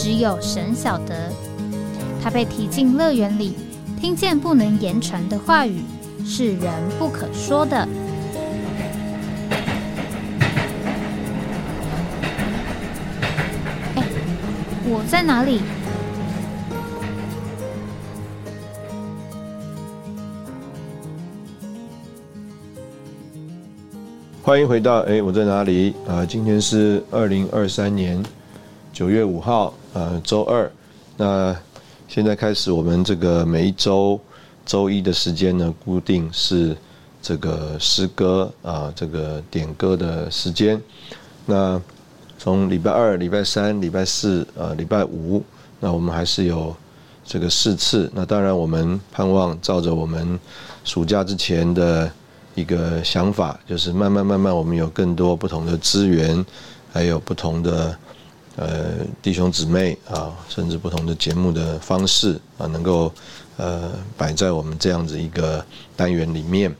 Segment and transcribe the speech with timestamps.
[0.00, 1.32] 只有神晓得，
[2.22, 3.56] 他被提进乐园里，
[4.00, 5.82] 听见不能言传的话语，
[6.24, 7.76] 是人不可说的。
[13.96, 14.04] 哎，
[14.84, 15.60] 我在哪里？
[24.44, 25.92] 欢迎回到哎，我在哪里？
[26.06, 28.24] 啊，今天是二零二三年
[28.92, 29.74] 九月五号。
[29.94, 30.70] 呃，周二，
[31.16, 31.56] 那
[32.06, 34.20] 现在开始，我们这个每一周
[34.66, 36.76] 周一的时间呢，固定是
[37.22, 40.80] 这个诗歌啊，这个点歌的时间。
[41.46, 41.80] 那
[42.38, 45.42] 从礼拜二、礼拜三、礼拜四、呃，礼拜五，
[45.80, 46.76] 那我们还是有
[47.24, 48.10] 这个四次。
[48.14, 50.38] 那当然，我们盼望照着我们
[50.84, 52.10] 暑假之前的
[52.54, 56.44] 一个想法，就是慢慢慢慢，我们有更多不同的资源，
[56.92, 57.96] 还有不同的。
[58.58, 63.12] 呃，弟兄姊妹啊，甚至不同的节目的方式啊，能够
[63.56, 65.64] 呃摆在我们这样子一个
[65.96, 66.74] 单元里面。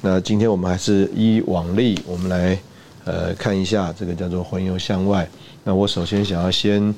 [0.00, 2.58] 那今天我们还是依往例，我们来
[3.04, 5.28] 呃看一下这个叫做“魂游向外”。
[5.62, 6.92] 那我首先想要先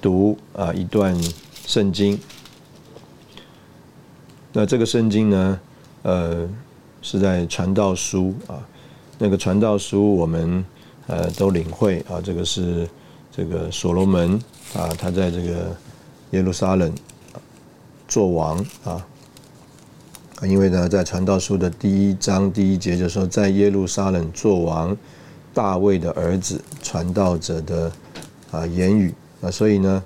[0.00, 1.20] 读啊一段
[1.66, 2.16] 圣经。
[4.52, 5.60] 那这个圣经呢，
[6.02, 6.48] 呃，
[7.02, 8.62] 是在传道书啊，
[9.18, 10.64] 那个传道书我们
[11.08, 12.88] 呃都领会啊，这个是。
[13.36, 14.32] 这个所罗门
[14.72, 15.76] 啊，他在这个
[16.30, 16.90] 耶路撒冷
[18.08, 19.06] 做王啊，
[20.44, 24.96] 因为呢，在传道书的第一章第一节就说，在耶路撒冷做王，
[25.52, 27.92] 大卫的儿子传道者的
[28.50, 30.02] 啊言语啊，所以呢，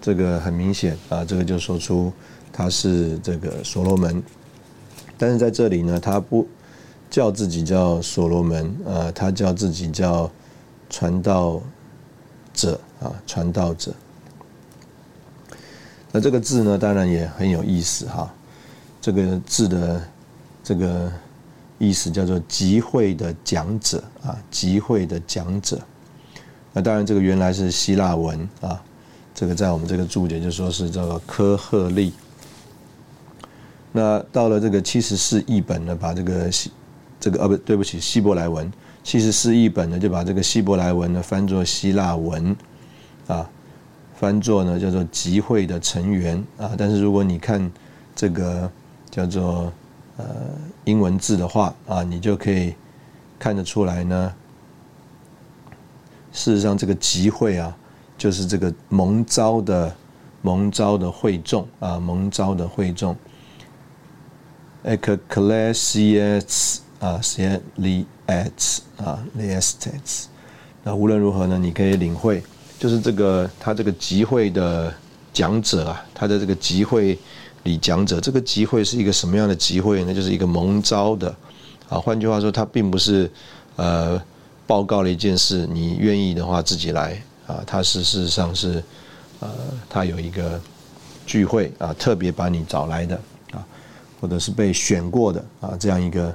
[0.00, 2.10] 这个很明显啊，这个就说出
[2.50, 4.22] 他是这个所罗门，
[5.18, 6.48] 但是在这里呢，他不
[7.10, 10.30] 叫自己叫所罗门啊，他叫自己叫
[10.88, 11.60] 传道。
[12.56, 13.94] 者啊，传道者。
[16.10, 18.28] 那这个字呢，当然也很有意思哈。
[19.00, 20.02] 这个字的
[20.64, 21.12] 这个
[21.78, 25.78] 意思叫做集会的讲者啊，集会的讲者。
[26.72, 28.82] 那当然，这个原来是希腊文啊。
[29.34, 32.14] 这个在我们这个注解就说是叫做科赫利。
[33.92, 36.72] 那到了这个七十四译本呢，把这个希
[37.20, 38.72] 这个呃不对不起希伯来文。
[39.06, 42.56] 七十四译本呢，就把这个希伯来文呢翻作希腊文，
[43.28, 43.48] 啊，
[44.16, 46.72] 翻作呢叫做集会的成员啊。
[46.76, 47.70] 但是如果你看
[48.16, 48.68] 这个
[49.08, 49.72] 叫做
[50.16, 50.26] 呃
[50.86, 52.74] 英文字的话啊，你就可以
[53.38, 54.34] 看得出来呢。
[56.32, 57.76] 事实上，这个集会啊，
[58.18, 59.94] 就是这个蒙召的
[60.42, 63.16] 蒙召的会众啊，蒙召的会众。
[64.84, 70.24] ，ecclesias 啊 s e at 啊 t h e estates，
[70.82, 72.42] 那无论如何呢，你可以领会，
[72.78, 74.92] 就是这个他这个集会的
[75.32, 77.18] 讲者啊，他的这个集会
[77.62, 80.12] 里讲者，这个集会是一个什么样的集会呢？
[80.12, 81.34] 就是一个蒙召的
[81.88, 81.98] 啊。
[81.98, 83.30] 换句话说，他并不是
[83.76, 84.20] 呃
[84.66, 87.62] 报告了一件事，你愿意的话自己来啊。
[87.66, 88.82] 他是事实上是
[89.40, 89.48] 呃，
[89.88, 90.60] 他有一个
[91.26, 93.14] 聚会啊，特别把你找来的
[93.52, 93.64] 啊，
[94.20, 96.34] 或者是被选过的啊，这样一个。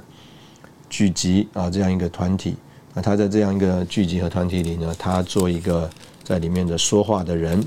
[0.92, 2.54] 聚集啊，这样一个团体，
[2.92, 5.88] 那他在这样一个聚集和团体里呢，他做一个
[6.22, 7.66] 在里面的说话的人，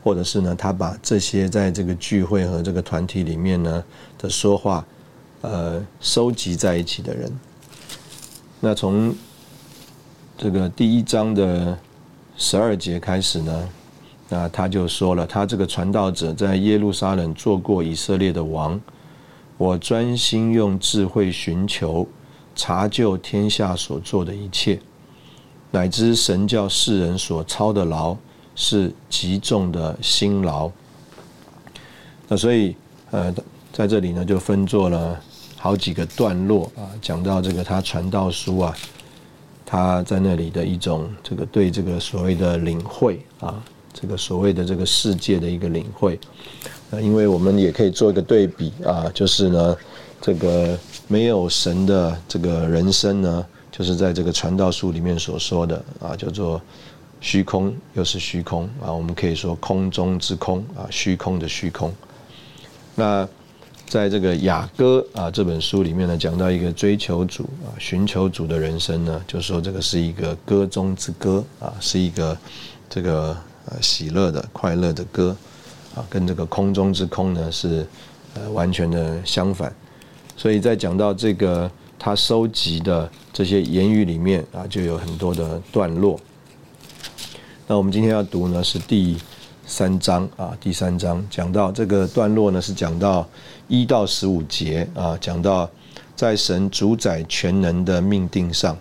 [0.00, 3.82] 或者是呢，他把这些在这个聚会和这个团体里面呢
[4.16, 4.86] 的说话，
[5.40, 7.28] 呃，收集在一起的人。
[8.60, 9.12] 那从
[10.38, 11.76] 这个第一章的
[12.36, 13.68] 十二节开始呢，
[14.28, 18.80] 那他就说了，他这个传道者在耶路撒冷做过以色列的王。
[19.56, 22.06] 我专心用智慧寻求
[22.54, 24.78] 查究天下所做的一切，
[25.70, 28.16] 乃知神教世人所操的劳
[28.54, 30.70] 是极重的辛劳。
[32.28, 32.74] 那所以，
[33.10, 33.32] 呃，
[33.72, 35.20] 在这里呢，就分作了
[35.56, 38.74] 好几个段落啊，讲到这个他传道书啊，
[39.64, 46.18] 他在那里的一种这个对这个所谓的领会啊，这个所谓的这个世界的一个领会。
[47.00, 49.74] 因为我们也可以做一个对比啊，就是呢，
[50.20, 50.78] 这个
[51.08, 56.60] 没有神的这个人生呢，就是在这个传道书里面所说的啊，叫做
[57.22, 61.90] 虚空又是虚空啊，我们可以说空中之空啊，虚空的虚空。
[62.94, 63.26] 那
[63.86, 72.36] 在这个雅歌啊这本书里面呢，讲到一个追求主啊、寻求主的人生呢，就说这个是一个歌中之歌啊，是一个
[72.90, 73.34] 这个
[73.66, 75.36] 呃喜乐的、快乐的歌
[75.94, 77.86] 啊，跟这个空中之空呢是
[78.34, 79.72] 呃完全的相反。
[80.36, 86.18] 所以在讲到这个他收集的这些言语里面啊，就有很多的段落。
[87.66, 89.16] 那我们今天要读呢是第
[89.64, 93.26] 三章啊，第三章讲到这个段落呢是讲到
[93.68, 95.70] 一到十五节啊，讲到
[96.16, 98.76] 在神主宰全能的命定上。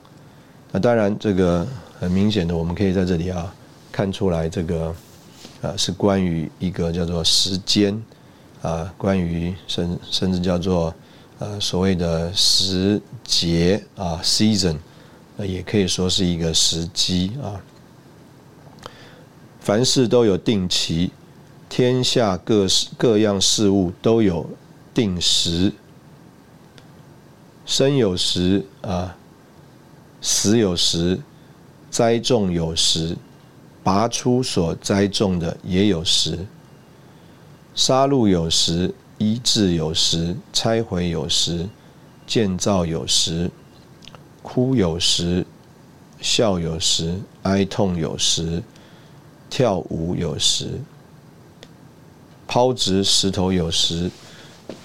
[0.71, 1.67] 那当然这个
[1.99, 3.53] 很明显的，我们可以在这里啊
[3.91, 4.95] 看出来，这个
[5.61, 8.01] 啊是关于一个叫做时间
[8.61, 10.93] 啊，关于甚甚至叫做
[11.39, 14.77] 呃所谓的时节啊 season，
[15.37, 17.61] 也可以说是一个时机啊。
[19.59, 21.11] 凡事都有定期，
[21.69, 22.65] 天下各
[22.97, 24.49] 各样事物都有
[24.93, 25.71] 定时。
[27.63, 29.15] 生有时啊，
[30.19, 31.19] 死有时，
[31.89, 33.15] 栽种有时，
[33.83, 36.39] 拔出所栽种的也有时。
[37.73, 41.67] 杀戮有时，医治有时，拆毁有时，
[42.27, 43.49] 建造有时，
[44.41, 45.45] 哭有时，
[46.19, 48.61] 笑有时，哀痛有时。
[49.49, 50.79] 跳舞有时，
[52.47, 54.09] 抛掷石头有时，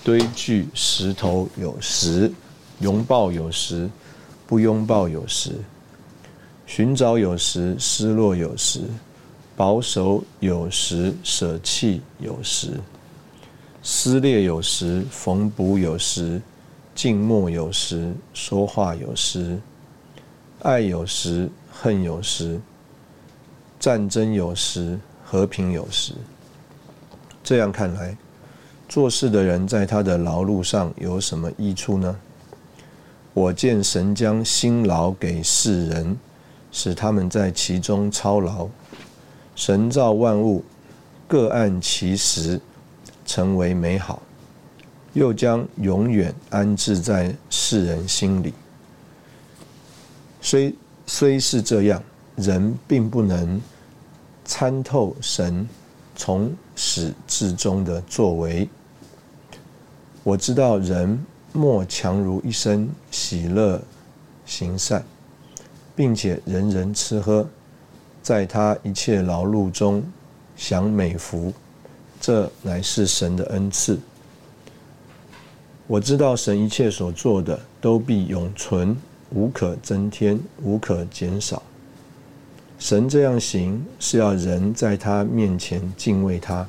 [0.03, 2.33] 堆聚石头有时，
[2.81, 3.89] 拥抱有时，
[4.45, 5.53] 不拥抱有时，
[6.67, 8.81] 寻找有时，失落有时，
[9.57, 12.73] 保守有时，舍弃有时，
[13.85, 16.43] 撕裂有时，缝补有时，
[16.93, 19.59] 静默有时，说话有时，
[20.61, 22.61] 爱有时，恨有时。
[23.79, 26.13] 战争有时，和平有时。
[27.45, 28.17] 这样看来，
[28.89, 32.17] 做事的人在他的劳碌上有什么益处呢？
[33.33, 36.17] 我见神将辛劳给世人，
[36.77, 38.69] 使他们在其中操劳。
[39.55, 40.63] 神造万物，
[41.27, 42.61] 各按其时，
[43.25, 44.21] 成为美好，
[45.15, 48.53] 又将永远安置在世人心里。
[50.43, 50.75] 虽
[51.07, 52.03] 虽是这样。
[52.37, 53.59] 人并不能
[54.45, 55.67] 参透神
[56.15, 58.69] 从始至终的作为。
[60.23, 61.19] 我知道人
[61.55, 63.81] 莫强如一生喜乐
[64.45, 65.03] 行善，
[65.97, 67.49] 并且人人吃喝，
[68.23, 70.05] 在他一切劳碌中
[70.55, 71.53] 享美福，
[72.21, 73.99] 这乃是神的恩赐。
[75.87, 78.97] 我知道神一切所做的都必永存，
[79.31, 81.63] 无可增添，无可减少。
[82.79, 86.69] 神这样行，是要人在他面前敬畏他。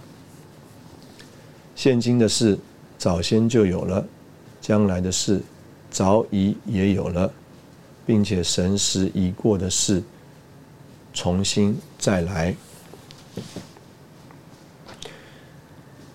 [1.76, 2.58] 现今的事
[2.98, 4.06] 早先就有了，
[4.62, 5.42] 将来的事
[5.92, 7.32] 早已也有了，
[8.07, 10.01] 并且神使已过的事
[11.13, 12.56] 重新再来。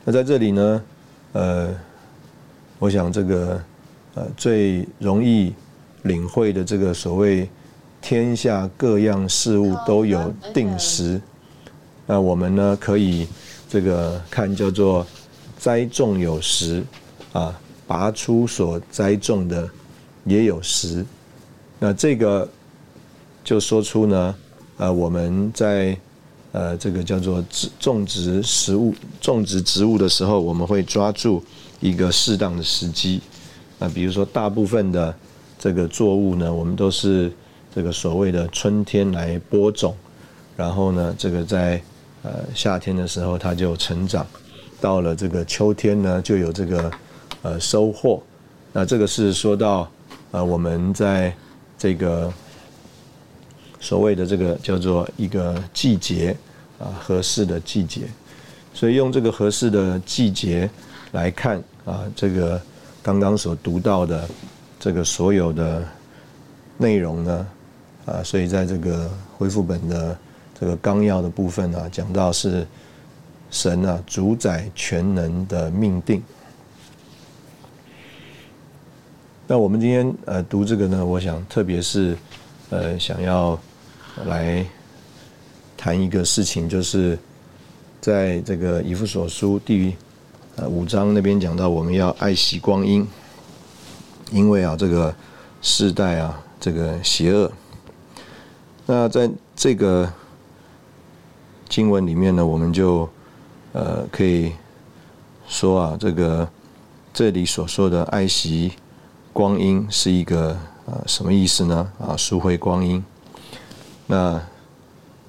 [0.04, 0.82] 那在这里呢，
[1.34, 1.72] 呃，
[2.80, 3.62] 我想这个
[4.14, 5.54] 呃最容易
[6.02, 7.48] 领会的这个所谓。
[8.04, 11.22] 天下各样事物都有定时，
[12.04, 13.28] 那我们呢可以
[13.68, 15.06] 这个看叫做
[15.56, 16.82] 栽种有时，
[17.32, 17.56] 啊，
[17.87, 19.70] 拔出所栽种的
[20.25, 21.06] 也有时，
[21.82, 22.48] 那这个
[23.42, 24.32] 就说出呢，
[24.76, 25.98] 呃，我们在
[26.52, 31.42] 呃这个叫做植种植食物、种植植物的时候，我们会抓住
[31.80, 33.20] 一个适当的时机，
[33.80, 35.12] 那比如说大部分的
[35.58, 37.32] 这个作物呢，我们都是。
[37.74, 39.96] 这个所谓的春天来播种，
[40.58, 41.80] 然后呢，这个在
[42.22, 44.26] 呃夏天的时候它就成长，
[44.78, 46.90] 到了这个秋天呢就有这个
[47.40, 48.22] 呃收获。
[48.74, 49.90] 那这个是说到
[50.32, 51.34] 呃我们在
[51.82, 52.32] 这个
[53.80, 56.36] 所谓的这个叫做一个季节
[56.78, 58.02] 啊合适的季节，
[58.72, 60.70] 所以用这个合适的季节
[61.10, 62.62] 来看啊这个
[63.02, 64.28] 刚刚所读到的
[64.78, 65.82] 这个所有的
[66.78, 67.46] 内容呢。
[68.04, 70.16] 啊，所以在这个恢复本的
[70.58, 72.64] 这个纲要的部分呢，讲到是
[73.50, 76.22] 神啊主宰全能的命定。
[79.52, 82.16] 那我们今天呃读这个呢，我想特别是
[82.71, 83.61] 呃想要
[84.25, 84.64] 来
[85.76, 87.18] 谈一个事情，就是
[88.00, 89.94] 在这个以弗所书第
[90.56, 93.06] 呃五章那边讲到，我们要爱惜光阴，
[94.30, 95.14] 因为啊这个
[95.61, 97.52] 世代啊这个邪恶。
[98.87, 100.11] 那在这个
[101.68, 103.06] 经文里面呢，我们就
[103.75, 104.52] 呃可以
[105.47, 106.49] 说啊，这个
[107.12, 108.73] 这里所说的爱惜
[109.32, 111.90] 光阴是一个呃什么意思呢？
[111.98, 113.02] 啊，赎回光阴。
[114.06, 114.40] 那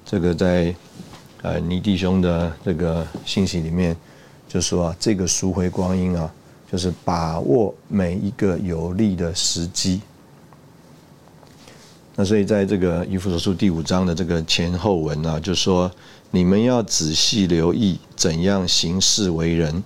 [0.04, 0.74] 这个在
[1.40, 3.96] 呃倪弟兄的这个信息里面
[4.46, 6.30] 就说啊，这个赎回光阴啊，
[6.70, 10.02] 就是把握每一个有利的时机。
[12.14, 15.90] 那所以在这个以弗所书第五章的这个前后文啊，就说
[16.30, 19.82] 你们要仔细留意怎样行事为人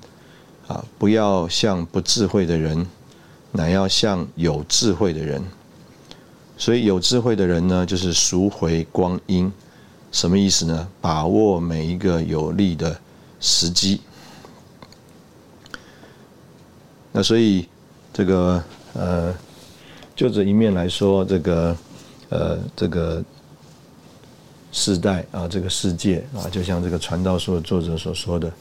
[0.67, 2.87] 啊，不要像不智慧的人，
[3.53, 5.43] 乃要像有智慧的人。
[6.57, 9.53] 所以有智慧的人呢，就是赎回光阴，
[10.11, 10.89] 什么意思呢？
[11.01, 12.99] 把握每一个有利的
[13.41, 14.01] 时机。
[17.13, 17.69] 那所以
[18.13, 18.63] 这个
[18.95, 19.35] 呃，
[20.15, 21.77] 就这一面来说，这个。
[22.31, 23.25] 呃，这个
[24.71, 28.53] 世代啊，这个世界啊，就像这个传道书的作者所说的，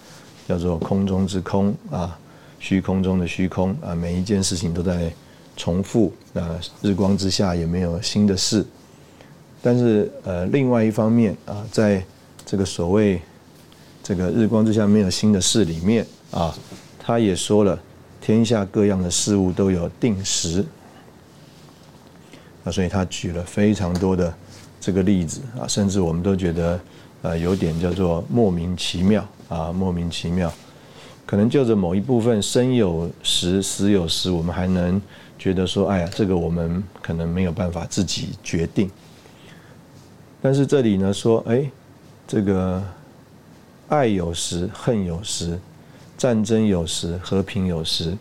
[0.48, 2.18] 叫做空中之空啊，
[2.60, 5.12] 虚空中的虚空啊，每一件事情都在
[5.56, 8.66] 重复啊，日光之下也没有新的事。
[9.62, 12.04] 但是呃，另外一方面啊，在
[12.46, 13.22] 这个所谓
[14.04, 16.56] 这个日光之下没有新的事里面啊，
[17.00, 17.78] 他也说了，
[18.22, 20.64] 天下各样的事物都有定时。
[22.72, 24.34] 所以他举了非常多的
[24.80, 26.80] 这个例子啊，甚至我们都觉得
[27.22, 30.52] 呃有点叫做莫名其妙啊，莫名其妙。
[31.28, 35.00] 可能就着某一部分生有时死有时，我们还能
[35.38, 38.90] 觉得说，哎呀，这个我们可能没有办法自己决定。
[40.42, 41.70] 但是这里呢说，哎，
[42.26, 42.82] 这个
[43.90, 45.60] 爱有时，恨有时，
[46.18, 48.18] 战争有时，和平有时，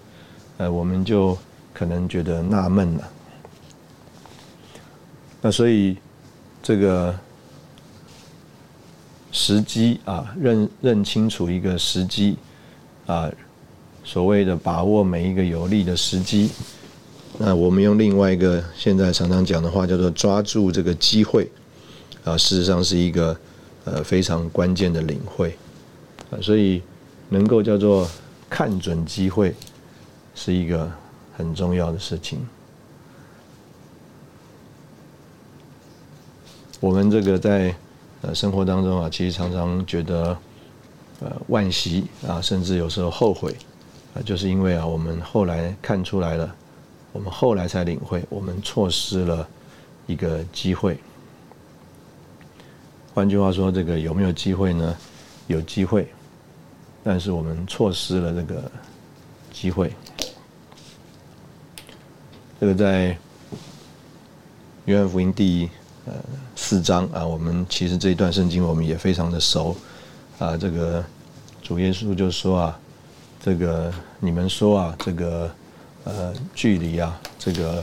[0.56, 1.38] 呃，我们就
[1.72, 3.08] 可能觉得纳闷了。
[5.40, 5.96] 那所以，
[6.60, 7.16] 这个
[9.30, 12.36] 时机啊，认认清楚一个时机
[13.06, 13.30] 啊，
[14.04, 16.50] 所谓的把握每一个有利的时机。
[17.38, 21.50] 那我们用另外一个现在常常讲的话，叫做抓住这个机会
[22.24, 23.38] 啊，事实上是一个
[23.84, 25.56] 呃非常关键的领会
[26.30, 26.82] 啊，所以
[27.28, 28.08] 能够叫做
[28.48, 29.54] 看准机会，
[30.34, 30.90] 是一个
[31.36, 32.38] 很重要的事情。
[36.80, 37.74] 我们这个在
[38.22, 40.36] 呃生活当中啊，其实常常觉得
[41.20, 43.54] 呃惋惜啊，甚至有时候后悔
[44.14, 46.54] 啊，就是因为啊，我们后来看出来了，
[47.12, 49.48] 我们后来才领会，我们错失了
[50.06, 50.98] 一个机会。
[53.14, 54.96] 换句话说，这个有没有机会呢？
[55.46, 56.08] 有机会，
[57.02, 58.70] 但是我们错失了这个
[59.52, 59.92] 机会。
[62.60, 63.16] 这个在
[64.84, 65.68] 约翰福音第。
[66.08, 66.14] 呃，
[66.54, 69.76] 四章啊，我们其实这一段圣经我们也非常的熟
[70.38, 70.56] 啊。
[70.56, 71.04] 这个
[71.62, 72.78] 主耶稣就说啊，
[73.42, 75.50] 这个你们说啊，这个
[76.04, 77.82] 呃距离啊，这个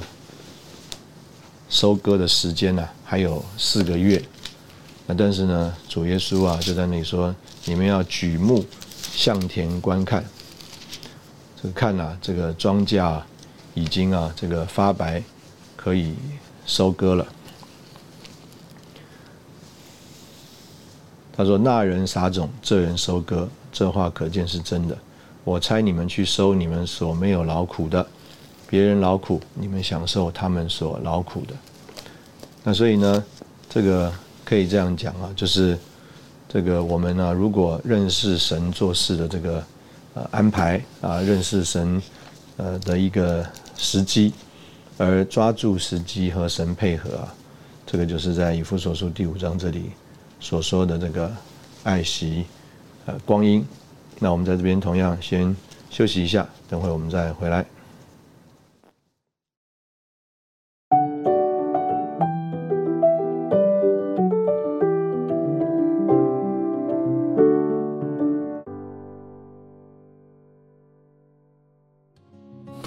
[1.69, 4.22] 收割的时间呢还有四个月。
[5.05, 8.65] 那但是呢，主耶稣啊就在那里说，你们要举目
[9.12, 10.24] 向田观看，
[11.62, 13.22] 这个看啊，这个庄稼
[13.74, 15.22] 已经啊这个发白，
[15.75, 16.15] 可以
[16.65, 17.27] 收割了。
[21.36, 24.96] 他说：“那人撒种，这人收割。”这话可见是真的。
[25.44, 28.06] 我猜你们去收你们所没有劳苦的，
[28.70, 31.56] 别人劳苦，你们享受他们所劳苦的。
[32.63, 33.24] 那所以呢，
[33.68, 34.13] 这个
[34.46, 35.75] 可以这样讲啊，就是
[36.48, 39.63] 这个我们呢，如果认识神做事的这个
[40.13, 42.00] 呃安排啊，认识神
[42.58, 43.44] 呃的一个
[43.75, 44.32] 时机，
[45.00, 47.34] 而抓住时机和神配合啊，
[47.88, 49.90] 这个就是在以弗所书第五章这里。
[50.44, 51.32] 所说的这个
[51.84, 52.44] 爱惜
[53.06, 53.66] 呃光阴，
[54.20, 55.56] 那我们在这边同样先
[55.90, 57.66] 休息一下，等会我们再回来。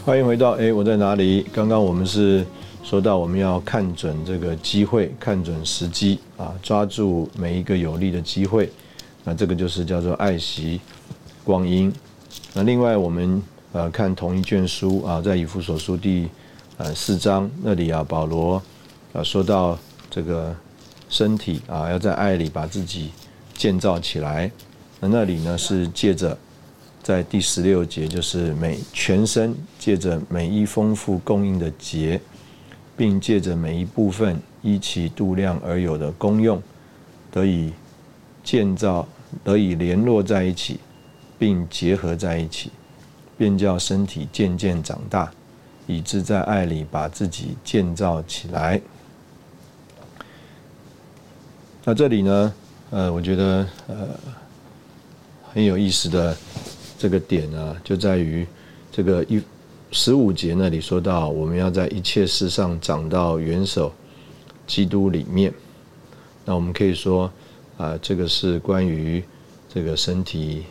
[0.05, 1.45] 欢迎回到哎，我在哪里？
[1.55, 2.45] 刚刚我们是。
[2.89, 8.71] 说到我们要看准这个机会，看准时机啊，抓住每一个有利的机会，
[9.25, 10.81] 那这个就是叫做爱惜
[11.43, 11.93] 光阴。
[12.55, 16.29] 那另外我们呃看同一卷书啊，在以弗所书第
[16.77, 18.63] 呃四章那里啊，保罗
[19.13, 19.77] 啊说到
[20.09, 20.55] 这个
[21.09, 23.11] 身体啊要在爱里把自己
[23.53, 24.49] 建造起来。
[25.01, 26.39] 那那里呢是借着
[27.03, 32.21] 在第十六节，就是每全身借着每一丰富供应的节。
[32.97, 36.63] 并借着每一部分依其度量而有的功用，
[37.31, 37.73] 得以
[38.43, 39.07] 建造
[39.45, 40.81] 得以联络在一起，
[41.39, 42.71] 并结合在一起，
[43.37, 45.31] 便叫身体渐渐长大，
[45.87, 48.81] 以致在爱里把自己建造起来。
[51.85, 52.55] 那这里呢，
[52.91, 54.09] 呃，我觉得呃
[55.53, 56.37] 很有意思的
[56.99, 58.47] 这个点啊，就在于
[58.91, 59.41] 这个一
[59.97, 63.91] 十五节那里说到，我们要在一切事上长到元首
[64.67, 65.51] 基督里面。
[66.45, 67.33] 那我们可以说。
[67.79, 69.23] 啊，这个是关于
[69.69, 70.65] 这个身体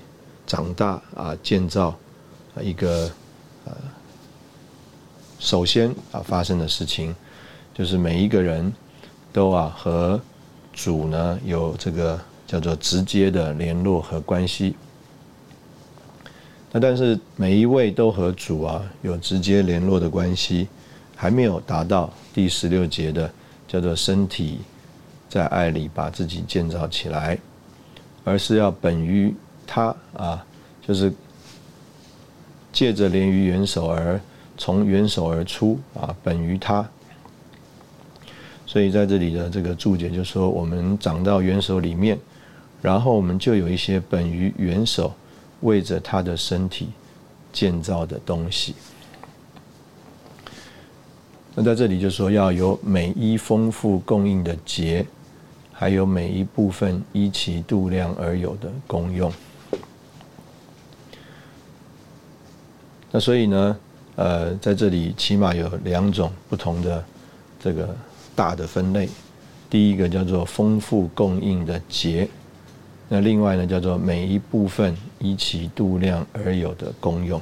[0.47, 1.95] 长大啊、建造
[2.59, 3.11] 一个
[3.63, 3.71] 呃，
[5.37, 7.13] 首先啊发生的事情，
[7.75, 8.73] 就是每一个人
[9.31, 10.19] 都啊和
[10.73, 14.75] 主呢有这个叫做直接的联络和关系。
[16.75, 20.67] 那但是每一位都和主啊有直接联络的关系，
[21.15, 23.31] 还没有达到第十六节的
[23.65, 24.59] 叫做身体。
[25.29, 27.37] 在爱里把自己建造起来，
[28.25, 29.33] 而是要本于
[29.65, 30.45] 他啊，
[30.85, 31.13] 就是
[32.73, 34.19] 借着连于元首而
[34.57, 36.85] 从元首而出啊，本于他。
[38.65, 42.19] 所以在这里的这个注解就说，我们长到元首里面，
[42.81, 45.13] 然后我们就有一些本于元首
[45.65, 46.87] 为着他的身体
[47.51, 48.73] 建造的东西。
[51.53, 55.05] 那在这里就说要有每一丰富供应的节。
[55.77, 59.29] 还有每一部分依其度量而有的功用。
[63.11, 63.77] 那所以呢，
[64.15, 67.03] 呃，在这里起码有两种不同的
[67.59, 67.93] 这个
[68.33, 69.09] 大的分类。
[69.69, 72.25] 第一个叫做丰富供应的节，
[73.09, 77.41] 那另外呢叫做每一部分依其度量而有的功用。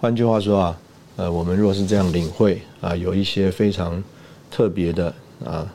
[0.00, 0.80] 换句话说啊，
[1.16, 4.02] 呃，我们若是这样领会啊，有一些非常
[4.50, 5.72] 特别的啊。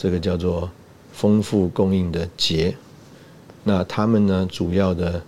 [0.00, 0.70] 这个叫做
[1.12, 2.72] 丰富供应的节，
[3.64, 5.20] 那他们呢主要的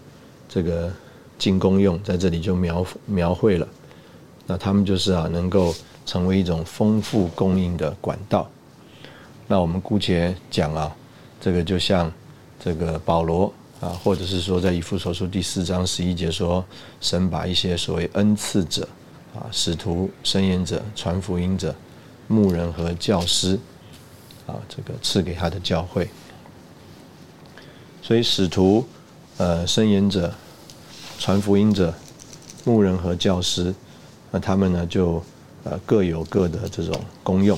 [0.49, 0.89] 这个
[1.37, 3.67] 进功用在这里就描描绘了，
[4.47, 5.75] 那他们就是啊能够
[6.07, 8.49] 成为一种丰富供应的管道。
[9.49, 10.95] 那我们姑且讲啊，
[11.41, 12.13] 这个就像
[12.61, 16.65] 这个保罗啊，或者是说在以弗所书第四章十一节说，
[17.01, 18.89] 神把一些所谓恩赐者
[19.35, 21.75] 啊，使徒、申言者、传福音者、
[22.29, 23.59] 牧人和教师。
[24.47, 26.09] 啊，这个赐给他的教会，
[28.03, 28.85] 所以使徒、
[29.37, 30.35] 呃，申言者、
[31.21, 31.95] 传福音者、
[32.65, 33.73] 牧人和教师，
[34.33, 35.23] 那他们呢就
[35.63, 37.57] 呃各有各的这种功用。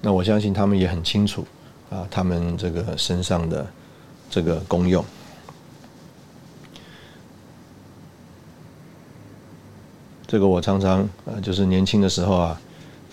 [0.00, 1.46] 那我相信他们也很清楚
[1.90, 3.66] 啊，他们这个身上的
[4.30, 5.04] 这个功用。
[10.26, 12.60] 这个我常常呃，就是年轻的时候啊。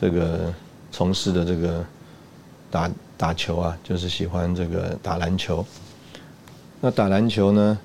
[0.01, 0.53] 这个
[0.91, 1.85] 从事的这个
[2.69, 5.65] 打打球啊，就是喜欢这个打篮球。
[6.81, 7.79] 那打篮球呢，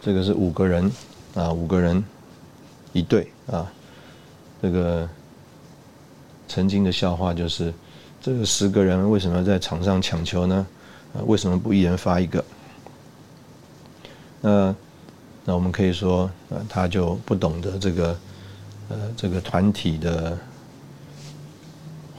[0.00, 0.88] 这个是五个人
[1.34, 2.04] 啊，五个人
[2.92, 3.66] 一队啊。
[4.62, 5.08] 这个
[6.46, 7.74] 曾经的笑话就是，
[8.26, 10.66] 这个十个人为什么要在场上抢球呢？
[11.14, 12.44] 啊，为什么不一人发一个？
[14.40, 14.74] 那
[15.44, 18.18] 那我们可以说，呃，他就不懂得这个
[18.88, 20.36] 呃这个团体的。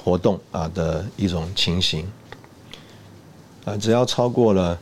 [0.01, 2.09] 活动啊的一种情形，
[3.65, 4.79] 啊，只要超过了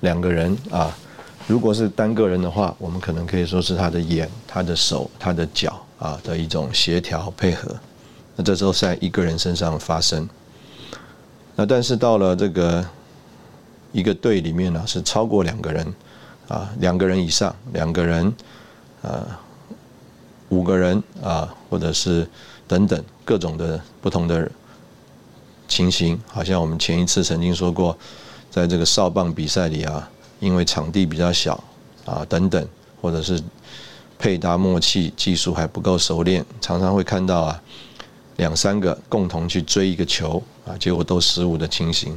[0.00, 0.96] 两个人啊，
[1.46, 7.76] 如果是单个人的话，我们可能可以说是他的眼、他的手、他的脚啊的一种协调配合。
[8.38, 10.26] 那这时候在一个人身上发生。
[11.56, 12.82] 那但是到了这个
[13.92, 15.94] 一个队里面呢，是超过两个人
[16.48, 18.32] 啊，两个人以上，两个人
[19.02, 19.38] 啊，
[20.48, 22.26] 五个人啊，或者是。
[22.68, 24.46] 等等各种的不同的
[25.66, 27.96] 情形，好像我们前一次曾经说过，
[28.50, 30.06] 在这个哨棒比赛里啊，
[30.38, 31.64] 因为场地比较小
[32.04, 32.68] 啊，等等，
[33.00, 33.42] 或者是
[34.18, 37.62] 配搭默契、技术还不够熟练，常常会看到啊
[38.38, 42.16] 两三个共同去追一个球啊，结果都失误的情形。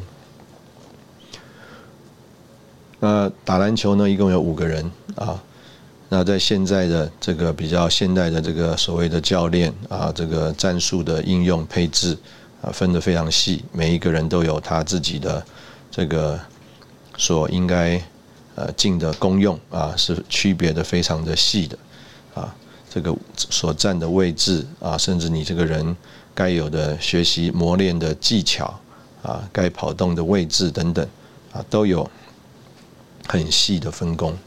[2.99, 5.41] 那打篮球呢，一共有五个人啊。
[6.13, 12.17] 那在现在的这个比较现代的这个所谓的教练啊，这个战术的应用配置
[12.61, 15.43] 啊，分得非常细，每一个人都有他自己的
[15.89, 16.37] 这个
[17.17, 17.99] 所应该
[18.55, 21.77] 呃尽的功用啊，是区别的非常的细的
[22.35, 22.53] 啊，
[22.93, 25.95] 这个所占的位置啊，甚至你这个人
[26.35, 28.77] 该有的学习磨练的技巧
[29.23, 31.07] 啊，该跑动的位置等等
[31.53, 32.09] 啊，都有
[33.29, 34.37] 很细的分工。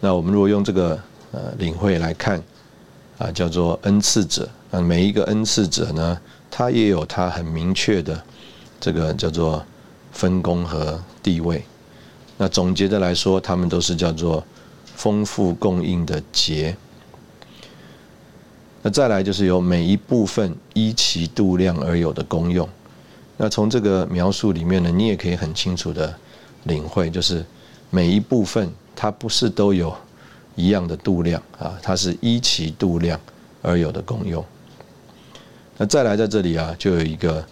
[0.00, 2.42] 那我们如果用这个呃领会来看，
[3.18, 4.48] 啊，叫做恩赐者。
[4.72, 6.20] 那每一个恩赐者呢，
[6.50, 8.20] 他也有他很明确的
[8.80, 9.64] 这个叫做
[10.10, 11.62] 分工和地位。
[12.36, 14.44] 那总结的来说，他们都是叫做
[14.96, 16.76] 丰富供应的节。
[18.82, 22.68] 那再来就是由每一部分依其度量而有的功用。
[23.36, 26.14] 那从这个描述里面呢，你也可以很清楚的
[26.64, 27.44] 领会，就是
[27.90, 29.94] 每一部分它不是都有
[30.54, 33.18] 一样的度量啊，它是依其度量
[33.62, 34.44] 而有的功用。
[35.76, 37.44] 那再来在这里啊，就有一个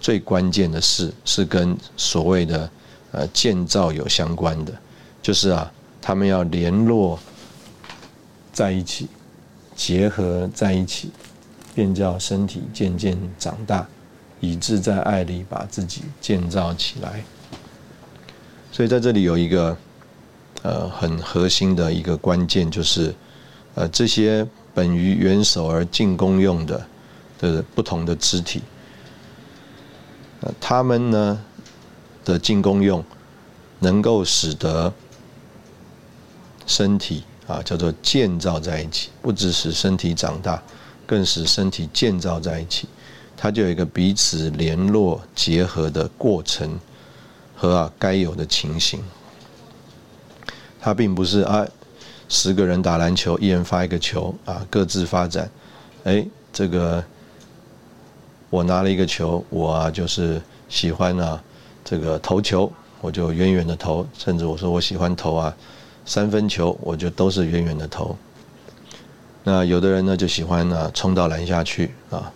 [0.00, 2.70] 最关键的事，是跟所谓的
[3.12, 4.72] 呃建造有相关的，
[5.22, 7.18] 就是啊，他们要联络
[8.52, 9.08] 在一起。
[9.84, 11.10] 结合在一起，
[11.74, 13.84] 便叫身体渐渐长大，
[14.38, 17.24] 以致在爱里把自己建造起来。
[18.70, 19.76] 所以在这里有一个
[20.62, 23.12] 呃很核心的一个关键，就是
[23.74, 26.86] 呃这些本于元首而进攻用的
[27.40, 28.62] 的不同的肢体，
[30.42, 31.44] 呃他们呢
[32.24, 33.04] 的进攻用
[33.80, 34.92] 能够使得
[36.68, 37.24] 身体。
[37.52, 40.62] 啊，叫做建造在一起，不只使身体长大，
[41.06, 42.88] 更使身体建造在一起。
[43.36, 46.78] 它就有一个彼此联络结合的过程
[47.54, 49.02] 和啊该有的情形。
[50.80, 51.66] 它并不是啊，
[52.28, 55.50] 十个人打篮球，一人发一个球啊，各自发展。
[56.04, 57.04] 哎，这个
[58.48, 61.42] 我拿了一个球，我啊就是喜欢啊
[61.84, 65.54] 这个投球，我就远远的投，甚至我说我喜欢投啊。
[66.04, 68.16] 三分球，我就都是远远的投。
[69.44, 72.32] 那有的人呢，就喜欢呢冲到篮下去啊。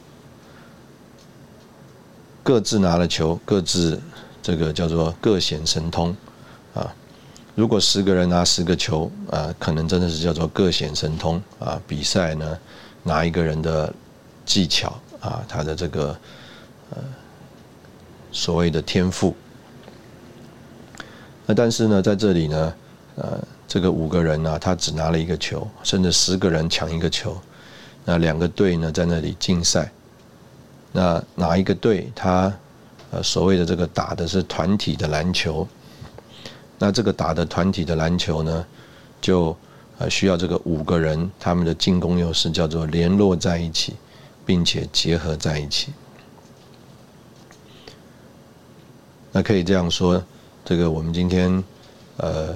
[2.42, 4.00] 各自拿了球，各自
[4.42, 6.16] 这个叫做各显神通
[6.74, 6.94] 啊。
[7.54, 11.80] 如果十个人拿十个球啊，可能真的是叫做各显神通啊。
[11.88, 12.58] 比赛呢，
[13.02, 13.92] 拿一个人的
[14.44, 16.16] 技巧啊，他的这个
[16.90, 16.98] 呃
[18.30, 19.34] 所谓的天赋。
[21.46, 22.74] 那但是呢，在这里呢，
[23.16, 23.38] 呃。
[23.68, 27.36] 这个五个人呢，他只拿了一个球，甚至十个人抢一个球。
[28.04, 29.90] 那两个队呢，在那里竞赛。
[30.92, 32.52] 那哪一个队他
[33.10, 35.66] 呃所谓的这个打的是团体的篮球？
[36.78, 38.64] 那这个打的团体的篮球呢，
[39.20, 39.56] 就
[39.98, 43.96] 呃需要这个五个人他们的进攻优势叫做联络在一起，
[44.46, 45.92] 并且结合在一起。
[49.32, 50.22] 那可以这样说，
[50.64, 51.64] 这个我们今天
[52.18, 52.54] 呃。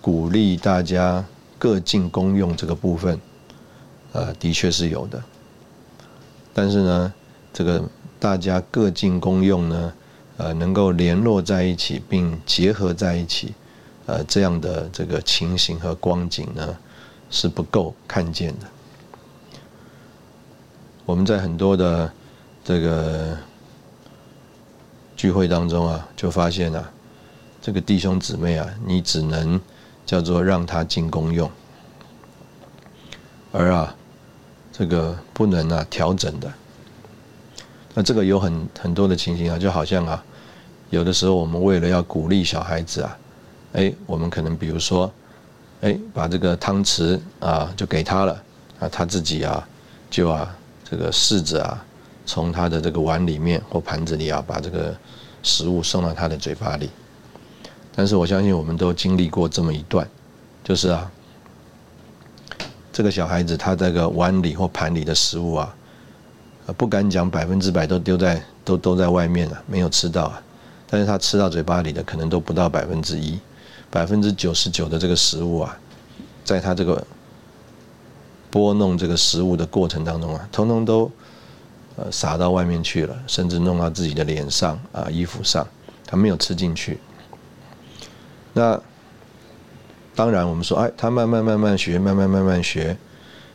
[0.00, 1.22] 鼓励大家
[1.58, 3.20] 各尽公用这个部分，
[4.12, 5.22] 呃，的确是有的。
[6.54, 7.12] 但是呢，
[7.52, 7.84] 这个
[8.18, 9.92] 大家各尽公用呢，
[10.38, 13.52] 呃，能够联络在一起并结合在一起，
[14.06, 16.74] 呃，这样的这个情形和光景呢，
[17.28, 18.66] 是不够看见的。
[21.04, 22.10] 我们在很多的
[22.64, 23.36] 这个
[25.14, 26.90] 聚会当中啊，就发现啊，
[27.60, 29.60] 这个弟兄姊妹啊，你只能。
[30.04, 31.50] 叫做让他进宫用，
[33.52, 33.94] 而啊，
[34.72, 36.52] 这个不能啊调整的。
[37.94, 40.24] 那这个有很很多的情形啊，就好像啊，
[40.90, 43.18] 有的时候我们为了要鼓励小孩子啊，
[43.72, 45.12] 哎，我们可能比如说，
[45.80, 48.42] 哎，把这个汤匙啊就给他了
[48.78, 49.68] 啊，他自己啊
[50.08, 50.56] 就啊
[50.88, 51.84] 这个试着啊
[52.26, 54.96] 从他的这个碗里面或盘子里啊把这个
[55.42, 56.90] 食物送到他的嘴巴里。
[58.00, 60.08] 但是我相信我们都经历过这么一段，
[60.64, 61.12] 就是啊，
[62.90, 65.76] 这个小孩子他这个碗里或盘里的食物啊，
[66.78, 70.42] 不敢讲百分之百都丢在都都在外面了，没有吃到啊。
[70.88, 73.38] 但是他吃到嘴巴里的可能都不到百分之一，
[73.90, 75.78] 百分之九十九的这个食物啊，
[76.42, 77.06] 在他这个
[78.50, 81.10] 拨弄这个食物的过程当中啊，通通都
[81.96, 85.68] 呃撒到外面去了，甚至弄到自己的脸上啊、衣服上，
[86.06, 86.98] 他没有吃进去。
[88.52, 88.80] 那
[90.14, 92.96] 当然，我们说，哎，他慢慢慢慢学，慢慢慢慢学，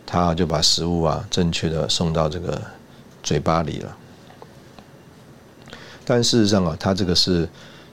[0.05, 2.59] 他就把食物啊正确的送到这个
[3.21, 3.97] 嘴巴里了。
[6.05, 7.47] 但事实上啊，他这个是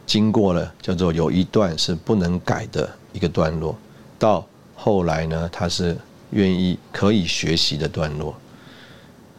[0.06, 3.76] 经过了叫做有一段是不能改的一个段落，
[4.18, 5.96] 到后来呢，他是
[6.30, 8.34] 愿意可以学习的段落。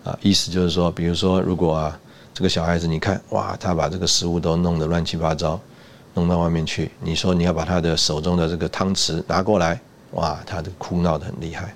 [0.04, 1.97] 啊，意思就是说，比如说，如果啊
[2.34, 5.58] 这个小孩子，你看，哇，他把这个食物都弄得乱七八糟。
[6.15, 9.80] 弄到外面去，你说你要把他的手中的这个汤匙拿过来，
[10.12, 11.73] 哇，他的哭闹的很厉害。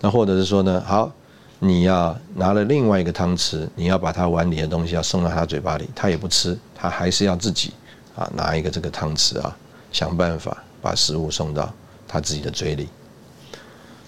[0.00, 1.10] 那或者是说呢，好，
[1.58, 7.72] 你要拿了另外一个汤匙，你要把他碗里的东西要送到他嘴巴里，他也不吃，他还是要自己
[8.14, 9.56] 啊拿一个这个汤匙啊，
[9.90, 11.72] 想办法把食物送到
[12.06, 12.88] 他自己的嘴里。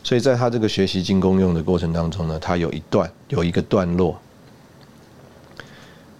[0.04, 4.18] 所以在他这个学习进功用的过程当中呢，他有一段有一个段落，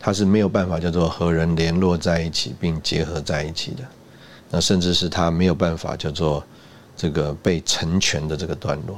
[0.09, 3.85] 他是没有办法叫做和人联络在一起并结合在一起的，
[4.49, 6.43] 那甚至是他没有办法叫做
[6.97, 8.97] 这个被成全的这个段落。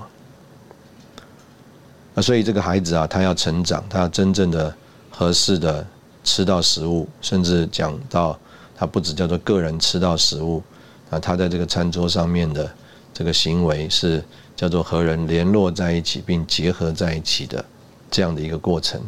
[2.14, 4.73] 那所以这个孩子啊，他要成长，他要真正的
[5.11, 5.85] 合适的
[6.23, 8.38] 吃到食物，甚至讲到
[8.77, 10.62] 他不只叫做个人吃到食物，
[11.11, 12.70] 啊，他在这个餐桌上面的
[13.12, 14.23] 这个行为是
[14.55, 17.64] 叫做和人联络在一起并结合在一起的
[18.12, 19.01] 这样的一个过程，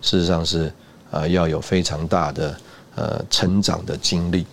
[0.00, 0.72] 事实上是
[1.10, 2.56] 啊要有非常大的
[2.94, 4.46] 呃成长的经历。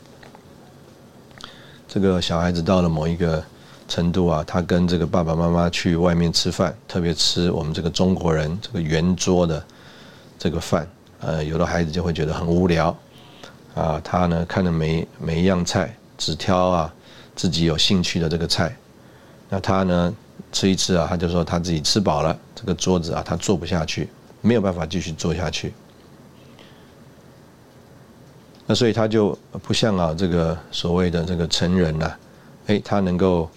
[1.88, 3.43] 这个小孩子到了某一个。
[3.89, 9.63] 程度啊，他跟这个爸爸妈妈去外面吃饭，特别吃我们这个中国人这个圆桌的
[10.38, 10.86] 这个饭，
[11.22, 12.93] 呃，有的孩子就会觉得很无聊，
[13.74, 16.93] 啊，他呢看着每每一样菜，只挑啊
[17.34, 18.76] 自己有兴趣的这个菜，
[19.48, 20.13] 那他呢
[20.52, 24.10] 吃一吃啊，他就说他自己吃饱了，这个桌子啊他坐不下去，
[24.41, 25.74] 没有办法继续坐下去，
[28.67, 32.12] 那所以他就不像啊这个所谓的这个成人呐，
[32.67, 33.49] 哎，他能够。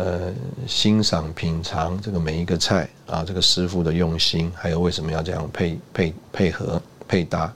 [0.00, 0.32] 呃，
[0.64, 7.52] 欣赏品尝这个每一个菜啊，这个师傅的用心，还有为什么要这样配配配合配搭，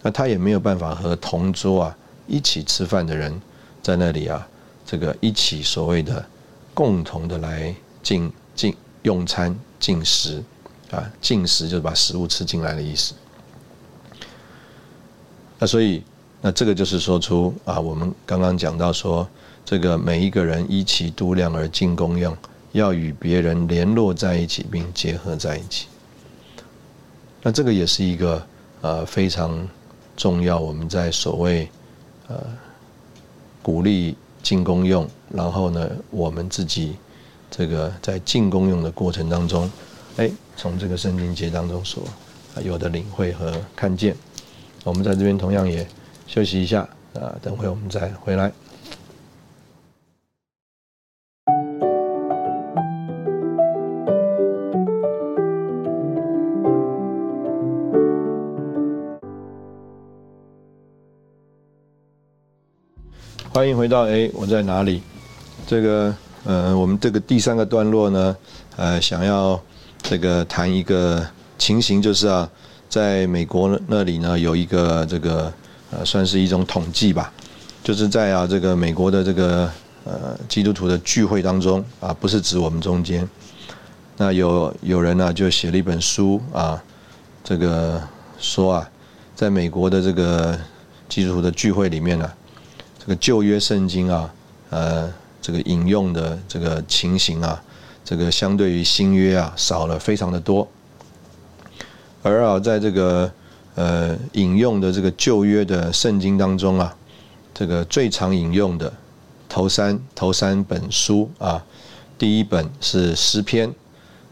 [0.00, 1.96] 那他也没有办法和同桌啊
[2.28, 3.42] 一起吃饭的人
[3.82, 4.46] 在那里啊，
[4.86, 6.24] 这个一起所谓的
[6.72, 10.40] 共同的来进进用餐进食
[10.92, 13.14] 啊，进食就是把食物吃进来的意思。
[15.58, 16.04] 那所以，
[16.44, 19.26] 那这个就是说出啊，我们刚刚讲到说。
[19.66, 22.36] 这个每一个人依其度量而进功用，
[22.72, 25.86] 要与别人联络在一起并结合在一起。
[27.42, 28.46] 那这个也是一个
[28.82, 29.66] 呃非常
[30.18, 30.58] 重要。
[30.58, 31.66] 我们在所谓
[32.28, 32.36] 呃
[33.62, 36.96] 鼓励进功用，然后呢，我们自己
[37.50, 39.72] 这个在进功用的过程当中，
[40.18, 42.04] 哎，从这个圣经节当中所
[42.62, 44.14] 有的领会和看见。
[44.84, 45.88] 我们在这边同样也
[46.34, 46.80] 休息一下
[47.14, 48.50] 啊，等会我们再回来。
[63.48, 65.00] 欢迎回到哎，我在哪里？
[65.68, 68.36] 这个呃，我们这个第三个段落呢，
[68.74, 69.62] 呃，想要
[70.02, 71.24] 这个谈一个
[71.58, 72.50] 情形，就是啊，
[72.88, 75.52] 在美国那里呢，有一个这个
[75.96, 77.32] 呃，算是一种统计吧，
[77.82, 79.70] 就是在啊这个美国的这个
[80.04, 83.28] 呃基督徒的聚会当中啊，不是指我们中间，
[84.16, 86.82] 那有有人呢就写了一本书啊，
[87.44, 88.02] 这个
[88.38, 88.90] 说啊，
[89.36, 90.58] 在美国的这个
[91.08, 92.30] 基督徒的聚会里面呢。
[93.06, 94.32] 这个旧约圣经啊，
[94.70, 97.62] 呃，这个引用的这个情形啊，
[98.02, 100.66] 这个相对于新约啊少了非常的多。
[102.22, 103.30] 而啊，在这个
[103.74, 106.96] 呃引用的这个旧约的圣经当中啊，
[107.52, 108.92] 这个最常引用的
[109.48, 111.64] 头三头三本书啊，
[112.18, 113.72] 第一本是诗篇，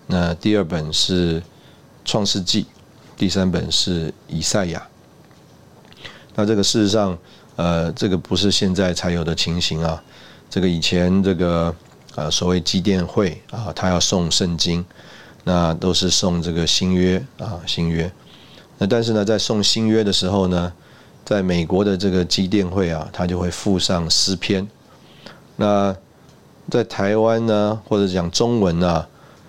[0.07, 1.43] 那第二本是
[2.05, 2.67] 创世纪，
[3.17, 4.87] 第三本是以赛亚。
[6.35, 7.19] 那这个事实上。
[7.55, 10.03] 呃，这个不是现在才有的情形啊，
[10.49, 11.73] 这个以前这个
[12.15, 14.83] 呃所谓基甸会啊，他要送圣经，
[15.45, 18.11] 那都是送这个新约啊新约，
[18.89, 20.73] 但是呢，在送新约的时候呢，
[21.25, 24.69] 在美国的这个基电会啊，他就会附上诗篇，
[25.57, 25.97] 那
[26.71, 29.07] 在台湾呢，或者讲中文呢，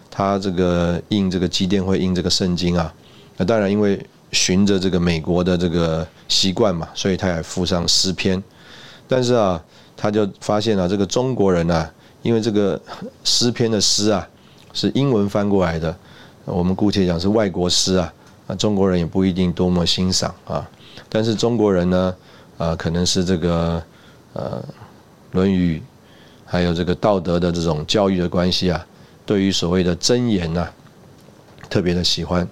[0.09, 2.93] 他这个印这个基电会印这个圣经啊，
[3.37, 4.05] 那当然因为。
[4.35, 8.41] 循着这个美国的这个习惯嘛，所以他也附上诗篇。
[9.07, 9.63] 但是啊，
[9.95, 11.87] 他就发现了这个中国人啊，
[12.23, 12.81] 因为这个
[13.23, 14.27] 诗篇的诗啊
[14.73, 15.95] 是英文翻过来的，
[16.45, 18.11] 我们姑且讲是外国诗啊，
[18.47, 20.69] 啊中国人也不一定多么欣赏啊。
[21.09, 22.15] 但是中国人呢，
[22.57, 23.83] 啊可能是这个
[24.33, 24.63] 呃
[25.31, 25.77] 《论语》
[26.45, 28.85] 还有这个道德的这种教育的关系啊，
[29.25, 30.67] 对于所谓的真言呐，
[31.69, 32.47] 特别的喜欢。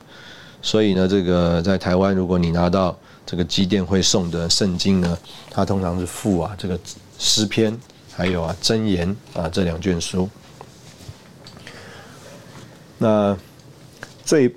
[0.62, 5.18] 所以呢，这个在台湾，如果你拿到这个机电会送的圣经呢，
[5.50, 6.80] 它通常是附啊这个
[7.18, 7.76] 诗篇，
[8.16, 10.30] 还有啊箴言啊这两卷书。
[13.00, 13.36] 那
[14.24, 14.56] 最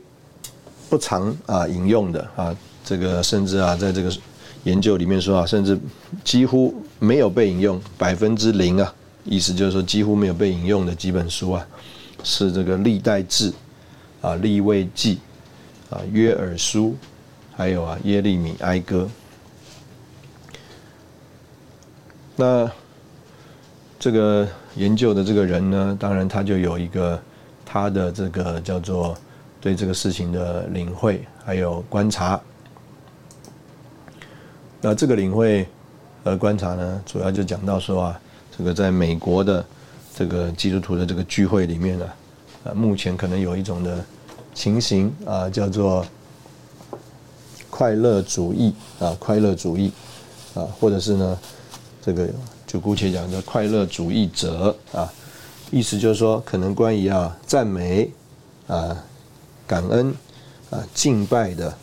[0.94, 4.16] 不常啊引用的啊，这个甚至啊在这个
[4.62, 5.76] 研究里面说啊，甚至
[6.22, 11.66] 几乎没有被引用，百分之零啊，意思就是说几乎没有被引用的几本书啊，
[12.22, 13.52] 是这个历代志
[14.20, 15.18] 啊立位记。
[15.90, 16.96] 啊，约尔书，
[17.56, 19.08] 还有啊，耶利米哀歌。
[22.36, 22.70] 那
[23.98, 27.20] 这个研究的这个人呢，当然他就有一个
[27.64, 29.16] 他的这个叫做
[29.64, 32.38] 对这个事情的领会，还有观察。
[34.78, 35.66] 那这个领会
[36.22, 38.20] 和观察呢，主要就讲到说啊，
[38.54, 39.64] 这个在美国的
[40.14, 42.06] 这个基督徒的这个聚会里面呢，
[42.64, 44.04] 啊，目前可能有一种的
[44.52, 46.04] 情形啊，叫做
[47.70, 49.90] 快乐主义啊，快乐主义
[50.52, 51.38] 啊，或者是呢，
[52.02, 52.28] 这个
[52.66, 55.10] 就姑且讲叫快乐主义者啊，
[55.70, 58.12] 意思就是说，可能关于啊赞美
[58.66, 58.94] 啊
[59.66, 60.14] 感恩
[60.70, 61.76] 啊敬拜的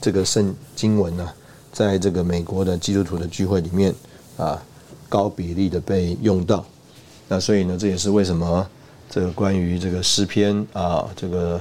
[0.00, 1.32] 这个圣经文呢。
[1.72, 3.94] 在这个美国的基督徒的聚会里面，
[4.38, 4.62] 啊，
[5.10, 6.64] 高比例的被用到，
[7.28, 8.66] 那所以呢，这也是为什么
[9.10, 11.60] 这个关于这个诗篇啊，这个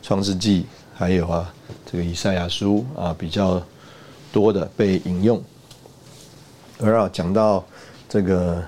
[0.00, 1.52] 创世纪，还有啊，
[1.84, 3.62] 这个以赛亚书啊，比较
[4.32, 5.38] 多的被引用，
[6.80, 7.62] 而啊，讲到
[8.08, 8.64] 这个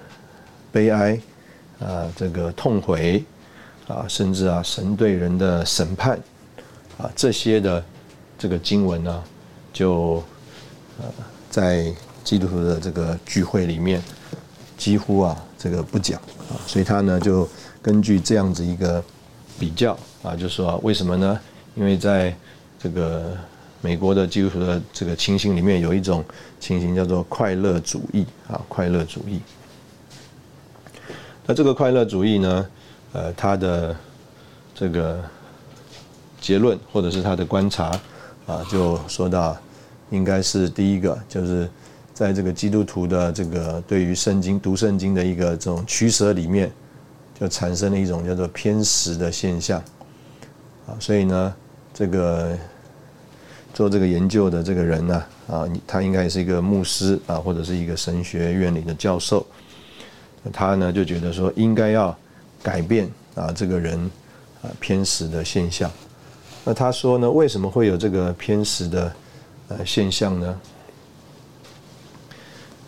[0.71, 1.19] 悲哀
[1.79, 3.25] 啊，这个痛悔
[3.89, 6.19] 啊，甚至啊，神对人的审判
[6.99, 7.85] 啊，这些的
[8.39, 9.25] 这个经文呢。
[9.73, 10.25] 就
[10.99, 11.05] 呃，
[11.51, 11.95] 在
[12.25, 14.03] 基督徒的这个聚会里面，
[14.79, 16.19] 几乎啊这个不讲
[16.49, 17.47] 啊，所以他呢就
[17.83, 19.05] 根据这样子一个
[19.59, 21.39] 比较啊，就说为什么呢？
[21.75, 22.35] 因为在
[22.83, 23.37] 这个
[23.83, 26.25] 美国的基督徒的这个情形里面，有一种
[26.59, 29.43] 情形叫做快乐主义啊，快乐主义。
[31.45, 32.67] 那这个快乐主义呢，
[33.17, 33.97] 呃，他的
[34.75, 35.25] 这个
[36.39, 37.99] 结论或者是他的观察
[38.47, 39.57] 啊，就说到。
[40.11, 41.69] 应该是第一个，就是
[42.15, 46.71] 在这个基督徒的这个对于圣经读圣经的一个这种取舍里面，
[47.41, 49.83] 就产生了一种叫做偏食的现象，
[50.87, 51.53] 啊，所以呢，
[51.93, 52.57] 这个
[53.75, 59.45] 做这个研究的这个人呢，啊，他应该也是一个牧师啊，或者是一个神学院里的教授，
[60.53, 62.17] 他呢就觉得说应该要
[62.67, 64.11] 改变啊这个人
[64.61, 65.89] 啊偏食的现象，
[66.65, 69.13] 那他说呢，为什么会有这个偏食的？
[69.69, 70.61] 呃，现象呢，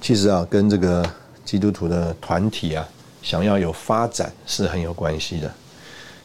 [0.00, 1.04] 其实啊，跟这个
[1.44, 2.88] 基督徒的团体啊，
[3.20, 5.52] 想要有发展是很有关系的。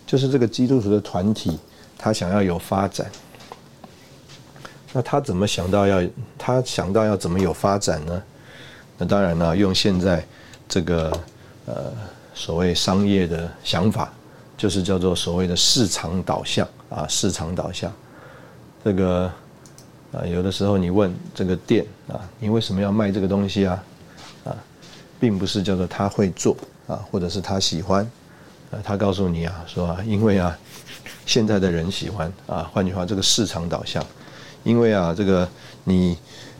[0.05, 1.57] 就是这个基督徒的团体，
[1.97, 3.09] 他想要有发展，
[4.91, 8.23] 那他怎么想到要他想到要怎么有发展呢？
[8.99, 10.23] 那当然呢，用现在
[10.69, 11.11] 这个
[11.65, 11.91] 呃
[12.33, 14.11] 所谓商业的想法，
[14.57, 17.91] 就是叫做所谓的市场导向啊，市场导向
[18.83, 19.31] 这个。
[20.13, 23.83] 啊，有的时候你问这个店啊，你为什么要卖这个东西啊？
[24.43, 24.55] 啊，
[25.19, 28.07] 并不是叫做他会做啊，或者是他喜欢，
[28.69, 30.55] 啊，他告诉你啊，说，因为啊，
[31.25, 34.05] 现在的人喜欢啊，换句话，这个市场导向，
[34.63, 35.49] 因为啊，这个
[35.83, 36.15] 你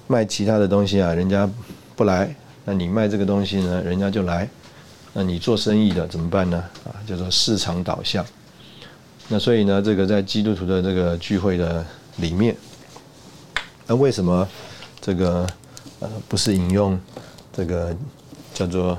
[0.08, 1.48] 卖其他的东西啊，人家
[1.96, 4.50] 不来，那你卖这个东西呢，人家就来，
[5.14, 6.58] 那你做生意的怎么办呢？
[6.86, 8.26] 啊，叫做市场导向。
[9.30, 11.86] 那所以呢，这个在基督徒的这个聚会的
[12.18, 12.56] 里面。
[13.86, 14.48] 那为什么
[15.00, 15.48] 这个
[16.00, 17.00] 呃不是引用
[17.52, 17.96] 这个
[18.54, 18.98] 叫做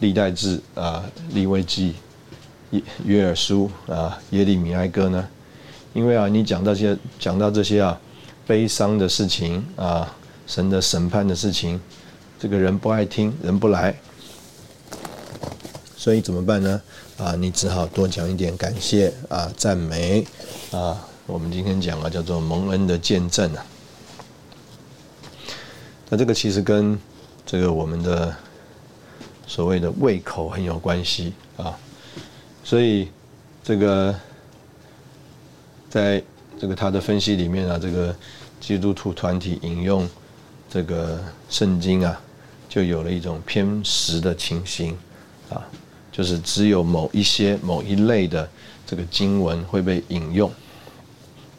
[0.00, 1.94] 历代志啊、利未记、
[2.70, 5.28] 约约尔书啊、耶利米哀歌呢？
[5.92, 8.00] 因为啊，你讲这些讲到这些啊
[8.46, 10.14] 悲伤的事情啊、
[10.46, 11.80] 神的审判的事情，
[12.42, 13.94] 这个人不爱听，人不来，
[15.96, 16.82] 所以怎么办呢？
[17.16, 20.26] 啊，你只好多讲一点感谢啊、赞美
[20.72, 21.06] 啊。
[21.24, 23.64] 我们今天讲啊，叫做蒙恩的见证啊。
[26.08, 26.98] 那这个其实跟
[27.46, 28.34] 这个我们的
[29.46, 31.78] 所谓的胃口很有关系啊。
[32.64, 33.08] 所以
[33.62, 34.12] 这个
[35.88, 36.20] 在
[36.58, 38.12] 这个他的分析里面啊，这个
[38.60, 40.08] 基督徒团体引用
[40.68, 42.20] 这个圣经啊，
[42.72, 44.96] 就有了一种偏食的情形
[45.50, 45.60] 啊，
[46.10, 48.48] 就是只有某一些某一类的
[48.86, 50.50] 这个经文会被引用。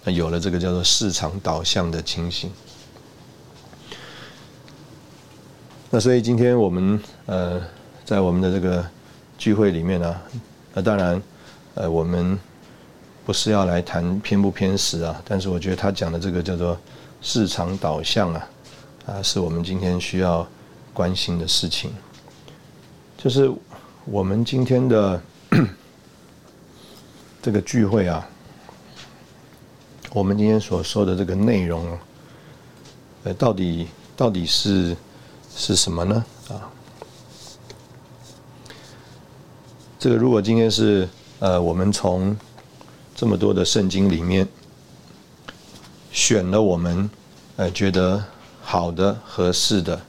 [0.04, 2.52] 那有了这个叫做市场导向的情形，
[5.92, 7.62] 那所以今天我们呃
[8.04, 8.84] 在我们的这个
[9.38, 10.20] 聚会里面呢，
[10.74, 11.22] 那当然
[11.76, 12.40] 呃我们
[13.24, 16.76] 不是要来谈偏不偏食啊，但是我觉得他讲的这个叫做
[17.22, 18.50] 市场导向啊
[19.06, 20.46] 啊是我们今天需要
[20.94, 21.92] 关心的事情，
[23.18, 23.52] 就是
[24.06, 25.22] 我们今天的
[27.42, 28.28] 这个聚会啊。
[30.12, 31.98] 我们今天所说的这个内容，
[33.24, 34.96] 呃，到底到底是
[35.56, 36.26] 是什么呢？
[36.50, 36.70] 啊，
[39.98, 42.38] 这个如果今天是呃，我们从
[43.16, 44.48] 这么多的圣经里面
[46.12, 47.10] 选了我们
[47.56, 48.24] 呃觉得
[48.62, 50.00] 好的、合适的，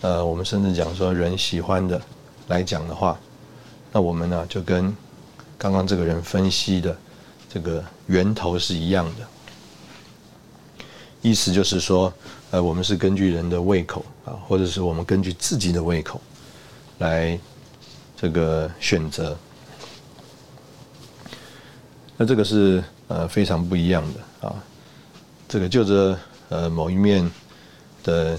[0.00, 2.00] 呃，我们甚至讲说人喜欢的
[2.46, 3.18] 来讲的话，
[3.92, 4.94] 那我们呢就跟
[5.56, 6.96] 刚刚这个人分析的
[7.48, 9.26] 这个源头是一样的，
[11.20, 12.12] 意思就是说，
[12.52, 16.20] 呃，我们是根据人的胃口啊，或者是我们根据自己的胃口
[16.98, 17.38] 来
[18.16, 19.36] 这个选择。
[22.16, 24.54] 那这个是呃非常不一样的啊，
[25.48, 26.18] 这个就着
[26.50, 27.28] 呃某一面
[28.04, 28.38] 的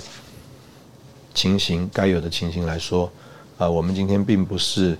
[1.33, 3.11] 情形该有的情形来说
[3.57, 4.97] 啊，我们今天并不是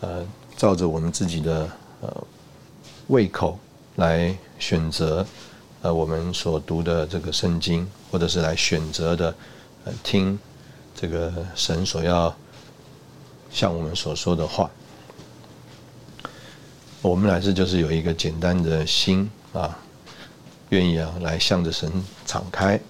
[0.00, 1.68] 呃照着我们自己的
[2.00, 2.24] 呃
[3.08, 3.58] 胃口
[3.96, 5.26] 来选择
[5.82, 9.34] 呃我们所读的这个圣经，或者是来选择的
[10.02, 10.38] 听
[10.94, 12.34] 这个神所要
[13.50, 14.70] 向我们所说的话。
[17.00, 19.76] 我们来是就是有一个简单的心啊，
[20.68, 21.90] 愿意啊来向着神
[22.24, 22.80] 敞开，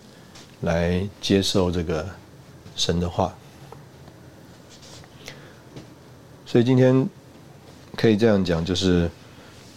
[0.60, 2.06] 来接受这个
[2.82, 3.32] 神的话。
[6.44, 7.08] 所以今天
[7.96, 9.08] 可以这样讲，就是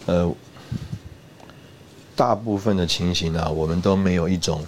[0.08, 0.34] 呃，
[2.16, 4.66] 大部分的情形啊，我们都没有一种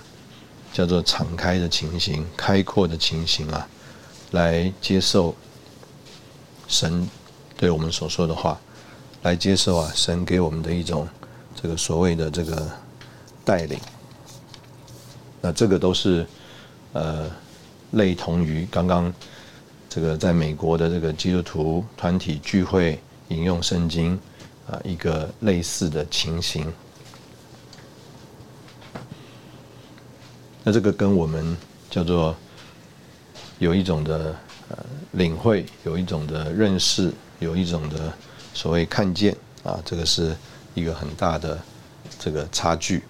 [0.72, 3.68] 叫做敞开的情形、开阔的情形啊，
[4.30, 5.36] 来接受
[6.68, 7.10] 神
[7.58, 8.60] 对我们所说的话。
[9.24, 11.08] 来接受啊，神给我们的一种
[11.60, 12.70] 这个所谓的这个
[13.44, 13.80] 带领，
[15.42, 16.26] 那这个都是
[16.94, 17.30] 呃
[17.92, 19.14] 类同于刚刚
[19.90, 24.20] 这个在美国的这个基督徒团体聚会引用圣经
[24.70, 26.72] 啊一个类似的情形。
[30.64, 31.56] 那这个跟我们
[31.90, 32.36] 叫做
[33.60, 34.36] 有一种的
[34.70, 34.78] 呃
[35.12, 38.14] 领会，有一种的认识，有一种的。
[38.54, 40.36] 所谓看见啊，这个是
[40.74, 41.60] 一个很大的
[42.18, 43.04] 这个差距。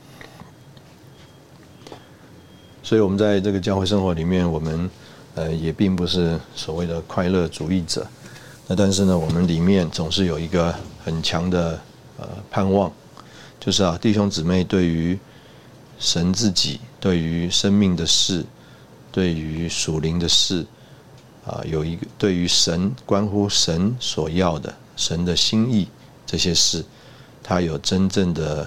[2.87, 4.89] 所以，我们在这个教会生活里面，我们
[5.35, 8.07] 呃也并不是所谓的快乐主义者。
[8.65, 10.73] 那但是呢，我们里面总是有一个
[11.03, 11.77] 很强的
[12.17, 12.89] 呃盼望，
[13.59, 15.19] 就是啊，弟兄姊妹对于
[15.99, 18.45] 神自己、对于生命的事、
[19.11, 20.65] 对于属灵的事
[21.45, 24.73] 啊，有一个对于神关乎神所要的。
[24.95, 25.89] 神的心意
[26.25, 26.85] 这些事，
[27.43, 28.65] 他有真正的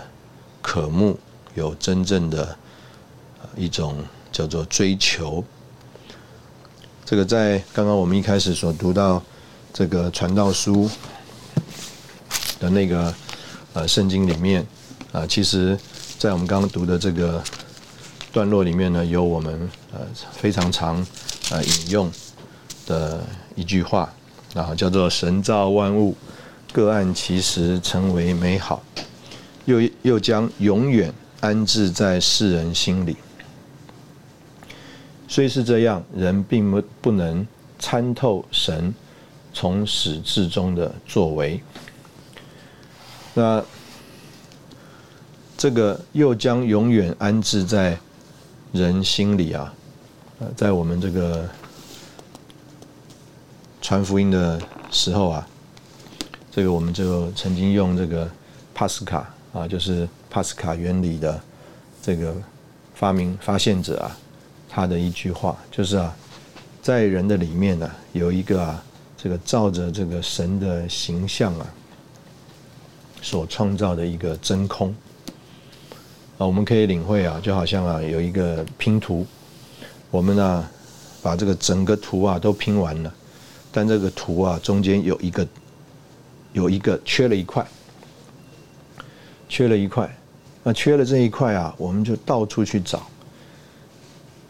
[0.61, 1.19] 渴慕，
[1.55, 2.55] 有真正的
[3.57, 3.97] 一种
[4.31, 5.45] 叫做追求。
[7.05, 9.23] 这个在刚刚我们一开始所读到
[9.73, 10.89] 这个传道书
[12.59, 13.15] 的那个
[13.73, 14.67] 呃圣经里面
[15.13, 15.79] 啊，其实，
[16.19, 17.43] 在我们刚刚读的这个
[18.33, 20.01] 段落里面呢，有我们呃
[20.33, 21.05] 非常常
[21.51, 22.11] 呃引用
[22.87, 23.25] 的
[23.55, 24.13] 一句话。
[24.53, 26.17] 啊，叫做神造万物，
[26.73, 28.83] 各按其时成为美好，
[29.65, 33.17] 又又将永远安置在世人心里。
[35.31, 37.47] 虽是这样，人并不不能
[37.79, 38.93] 参透神
[39.55, 41.63] 从始至终的作为。
[43.33, 43.63] 那
[45.57, 47.97] 这个又将永远安置在
[48.73, 49.73] 人心里啊，
[50.41, 51.49] 呃，在我们这个。
[53.83, 54.61] 传福音的
[54.91, 55.49] 时候啊，
[56.51, 58.31] 这个我们就曾经用这个
[58.73, 61.41] 帕斯卡啊，就是帕斯卡原理的
[62.01, 62.33] 这个
[62.95, 64.17] 发明发现者啊，
[64.71, 66.15] 他的一句话就是啊，
[66.81, 68.83] 在人的里面呢，有一个啊，
[69.19, 71.67] 这个照着这个神的形象啊，
[73.21, 74.95] 所创造的一个真空
[76.39, 79.27] 啊，我们可以领会啊，就好像啊，有一个拼图，
[80.11, 80.69] 我们呢
[81.21, 83.13] 把这个整个图啊都拼完了。
[83.73, 85.47] 但这个图啊，中间有一个
[86.53, 87.67] 有一个缺了一块，
[89.49, 90.09] 缺了一块，
[90.63, 93.07] 那缺了这一块啊，我们就到处去找，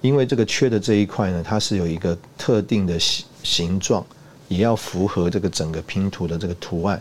[0.00, 4.04] 因为这个缺的这一块呢，它是有一个特定的形形状，
[4.48, 7.00] 也要符合这个整个拼图的这个图案，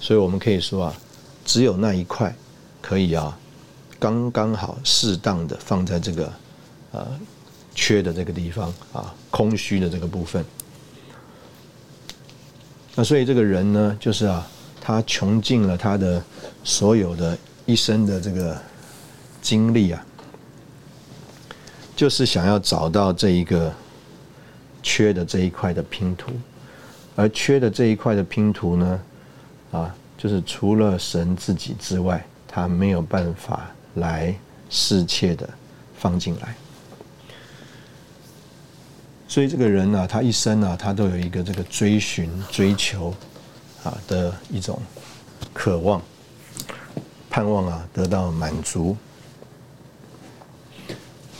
[0.00, 0.94] 所以我们可以说啊，
[1.44, 2.34] 只有那一块
[2.80, 3.38] 可以啊，
[3.98, 6.32] 刚刚好适当的放在这个
[6.92, 7.06] 呃
[7.74, 10.44] 缺的这个地方啊，空虚的这个部分。
[12.94, 14.46] 那所以这个人呢，就是啊，
[14.80, 16.22] 他穷尽了他的
[16.64, 17.36] 所有的
[17.66, 18.60] 一生的这个
[19.40, 20.04] 经历啊，
[21.98, 23.74] 就是想要找到这一个
[24.84, 26.30] 缺的这一块的拼图，
[27.16, 29.00] 而缺的这一块的拼图呢，
[29.72, 34.32] 啊，就是除了神自己之外，他没有办法来
[34.70, 35.50] 侍切的
[35.98, 36.54] 放进来。
[39.26, 43.12] 所以这个人呢，他一生呢，他都有一个这个追寻、追求
[43.82, 44.80] 啊的一种
[45.52, 46.00] 渴望、
[47.28, 48.96] 盼望啊，得到满足。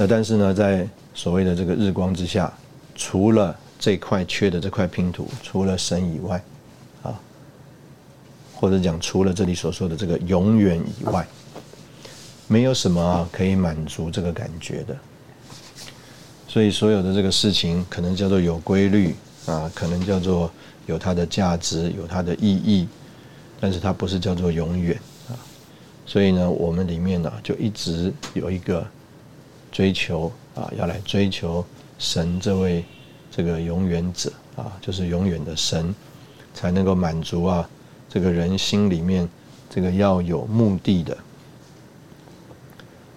[0.01, 2.53] 那但是呢，在所谓的这个日光之下，
[2.95, 6.41] 除了这块缺的这块拼图，除了神以外，
[7.03, 7.19] 啊，
[8.55, 11.27] 或者讲除了这里所说的这个永远以外，
[12.47, 14.97] 没有什么啊可以满足这个感觉的。
[16.47, 20.49] 所以所有的这个事情，可能叫做有规律啊，可能叫做
[20.87, 22.87] 有它的价值，有它的意义，
[23.59, 24.97] 但是它不是叫做永远
[25.29, 25.35] 啊。
[26.07, 28.87] 所以呢，我们里面呢就一直有一个
[29.71, 31.65] 追求啊，要来追求
[31.99, 32.85] 神这位
[33.31, 35.95] 这个永远者啊，就是永远的神，
[36.55, 37.69] 才能够满足啊
[38.09, 39.29] 这个人心里面
[39.69, 41.17] 这个要有目的的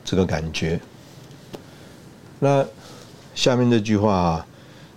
[0.04, 0.80] 这个感觉。
[2.40, 2.66] 那
[3.34, 4.48] 下面这句话啊，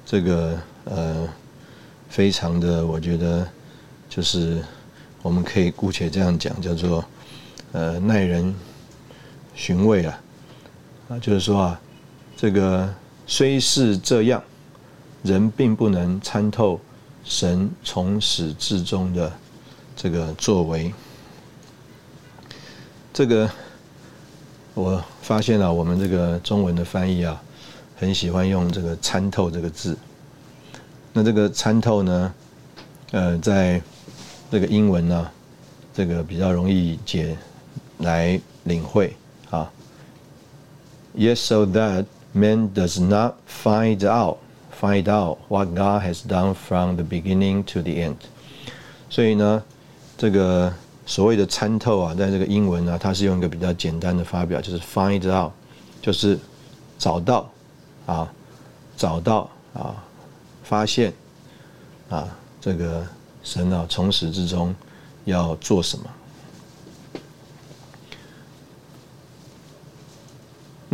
[0.04, 1.28] 这个呃，
[2.08, 3.46] 非常的，我觉得
[4.08, 4.62] 就是
[5.22, 7.04] 我们可以姑且这样讲，叫做
[7.72, 8.54] 呃耐人
[9.54, 10.20] 寻味啊，
[11.08, 11.80] 啊，就是说啊，
[12.36, 12.92] 这个
[13.26, 14.42] 虽是这样，
[15.22, 16.80] 人并不能参透
[17.24, 19.32] 神从始至终的
[19.94, 20.92] 这个作为。
[23.12, 23.50] 这个
[24.74, 27.40] 我发现了，我们这个中文的翻译啊。
[27.96, 29.96] 很喜欢用这个“参透”这个字。
[31.12, 32.34] 那这个“参透”呢，
[33.12, 33.80] 呃，在
[34.50, 35.30] 这个英文呢，
[35.94, 37.38] 这个比较容易解
[37.98, 39.16] 来领会
[41.14, 44.38] Yes, so that man does not find out
[44.70, 48.16] find out what God has done from the beginning to the end。
[49.08, 49.62] 所以呢，
[50.18, 50.72] 这个
[51.06, 55.52] 所谓的“参透”啊，在这个英文呢，它是用一个比较简单的发表，就是 “find out”，
[56.02, 56.38] 就是
[56.98, 57.50] 找到。
[58.06, 58.30] 啊，
[58.98, 59.96] 找到啊，
[60.62, 61.10] 发现
[62.10, 62.28] 啊，
[62.60, 63.02] 这个
[63.42, 64.74] 神啊，从始至终
[65.24, 66.04] 要做什么？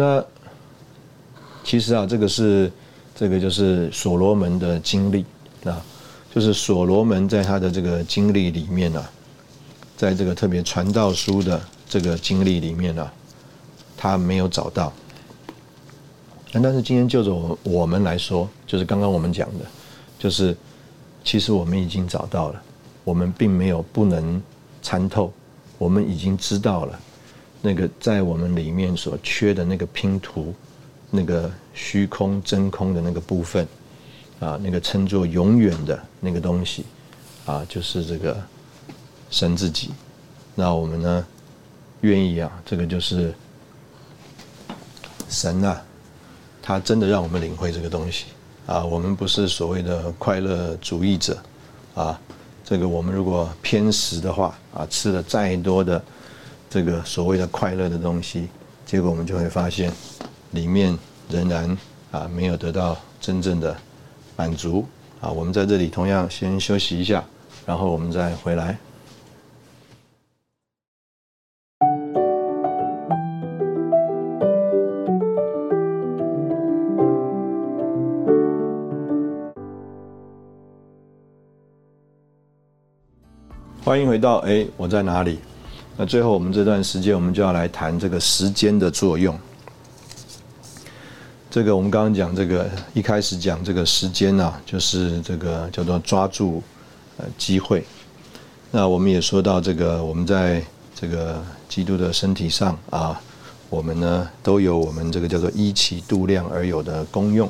[0.00, 0.24] 那
[1.62, 2.72] 其实啊，这个是
[3.14, 5.26] 这个就是所罗门的经历
[5.62, 5.84] 啊，
[6.34, 9.04] 就是所罗门在他的这个经历里面呢，
[9.98, 13.10] 在这个特别传道书的这个经历里面呢，
[13.94, 14.90] 他没有找到。
[16.50, 19.66] 但是今天就着我们来说，就是刚刚我们讲的，
[20.18, 20.56] 就是
[21.22, 22.62] 其实我们已经找到了，
[23.04, 24.42] 我们并没有不能
[24.80, 25.30] 参透，
[25.76, 26.98] 我们已经知道了
[27.60, 30.54] 那个在我们里面所缺的那个拼图，
[31.10, 33.66] 那个虚空真空的那个部分，
[34.38, 36.84] 啊，那个称作永远的那个东西，
[37.46, 38.40] 啊，就是这个
[39.30, 39.90] 神自己。
[40.54, 41.26] 那我们呢，
[42.02, 43.34] 愿意啊，这个就是
[45.28, 45.82] 神啊。
[46.62, 48.26] 他真的让我们领会这个东西
[48.66, 48.84] 啊！
[48.84, 51.36] 我们不是所谓的快乐主义者
[51.94, 52.20] 啊！
[52.62, 56.00] 这个我们如果偏食的话啊，吃了再多的
[56.70, 58.48] 这个所谓的快乐的东西，
[58.86, 59.92] 结果我们就会发现
[60.52, 60.96] 里面
[61.28, 61.76] 仍然
[62.12, 63.76] 啊没有得到真正的
[64.36, 64.86] 满足
[65.20, 65.28] 啊！
[65.28, 67.24] 我们在这里同样先休息一下，
[67.66, 68.78] 然后我们再回来。
[83.82, 85.40] 欢迎回到哎，我在哪里？
[86.02, 89.38] 那最后我们这段时间，我们就要来谈这个时间的作用。
[91.50, 96.62] 这个我们刚刚讲这个一开始讲这个时间呢，就是这个叫做抓住
[97.18, 97.84] 呃机会。
[98.70, 100.64] 那我们也说到这个，我们在
[100.98, 103.20] 这个基督的身体上啊，
[103.68, 107.46] 我们呢都有我们这个叫做一起度量而有的功用。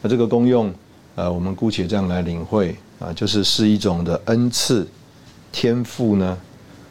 [0.00, 0.72] 那这个功用，
[1.16, 2.76] 呃，我们姑且这样来领会。
[3.00, 4.86] 啊，就是是一种的恩赐、
[5.54, 6.36] 天赋呢，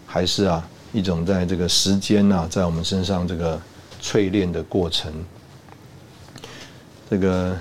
[0.07, 3.61] 还是啊一种在这个时间呐，在我们身上这个
[4.01, 5.11] 淬炼的过程？
[7.09, 7.57] 这个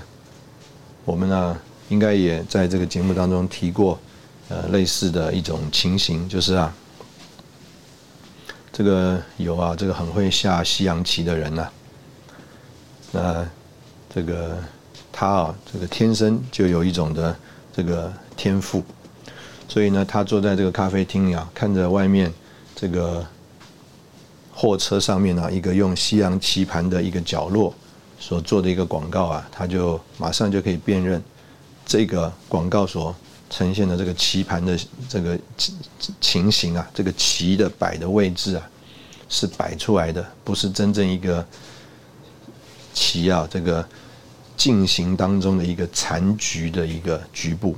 [1.03, 1.57] 我们呢，
[1.89, 3.99] 应该也在这个节目当中提过，
[4.47, 6.73] 呃，类似的一种情形，就是啊，
[8.71, 11.67] 这个有啊，这个很会下西洋棋的人呐，
[13.11, 13.45] 那
[14.15, 14.57] 这个
[15.11, 17.37] 他啊，这个天生就有一种的
[17.75, 18.11] 这个。
[18.35, 18.83] 天赋，
[19.67, 22.31] 所以呢，他坐在这个咖啡厅呀，看着外面
[22.75, 23.25] 这个
[24.53, 27.73] 货车上面啊，一个用西洋棋盘的一个角落
[28.19, 31.21] 所做的一个广告啊，他就马上就可以辨认
[31.85, 33.15] 这个广告所
[33.49, 34.77] 呈现的这个棋盘的
[35.09, 35.39] 这个
[36.21, 38.69] 情形啊，这个棋的摆的位置啊，
[39.27, 41.43] 是摆出来的，不是真正一个
[42.93, 43.83] 棋啊，这个
[44.55, 47.75] 进行当中的一个残局的一个局部。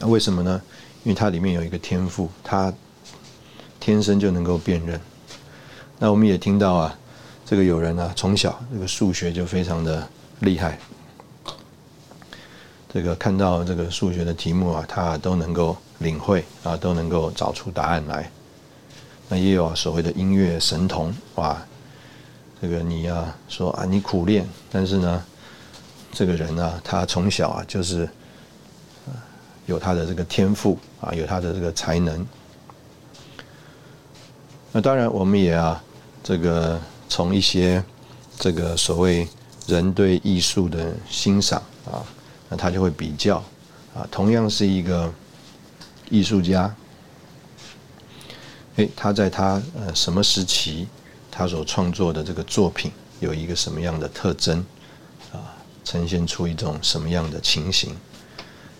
[0.00, 0.60] 那为什么呢？
[1.04, 2.72] 因为它里面有一个天赋，它
[3.78, 4.98] 天生就能够辨认。
[5.98, 6.98] 那我们也听到啊，
[7.44, 10.08] 这个有人啊，从小这个数学就非常的
[10.40, 10.78] 厉害，
[12.92, 18.30] 这个看到这个数学的题目啊，他都能够领会啊，都能够找出答案来。
[19.28, 21.62] 那也有所谓的音乐神童，哇，
[22.62, 25.22] 这个你啊说啊你苦练，但是呢，
[26.10, 28.08] 这个人啊他从小啊就是
[29.70, 32.26] 有他的这个天赋啊，有他的这个才能。
[34.72, 35.80] 那当然我们也啊
[36.24, 37.82] 这个从一些
[38.36, 39.28] 这个所谓
[39.68, 42.02] 人对艺术的欣赏啊，
[42.48, 43.36] 那他就会比较
[43.94, 45.12] 啊，同样是一个
[46.10, 46.74] 艺术家。
[48.74, 50.88] 诶，他在他呃什么时期，
[51.30, 52.90] 他所创作的这个作品
[53.20, 54.58] 有一个什么样的特征
[55.32, 55.54] 啊？
[55.84, 57.96] 呈现出一种什么样的情形？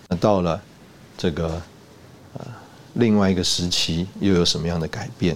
[0.07, 0.61] 那到了
[1.17, 1.61] 这个
[2.33, 2.45] 呃
[2.93, 5.35] 另外一个时期，又有什么样的改变？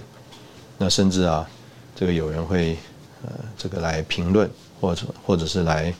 [0.78, 1.48] 那甚至啊，
[1.94, 2.76] 这个有人会
[3.24, 4.50] 呃这个来评论，
[4.80, 5.94] 或者或者是来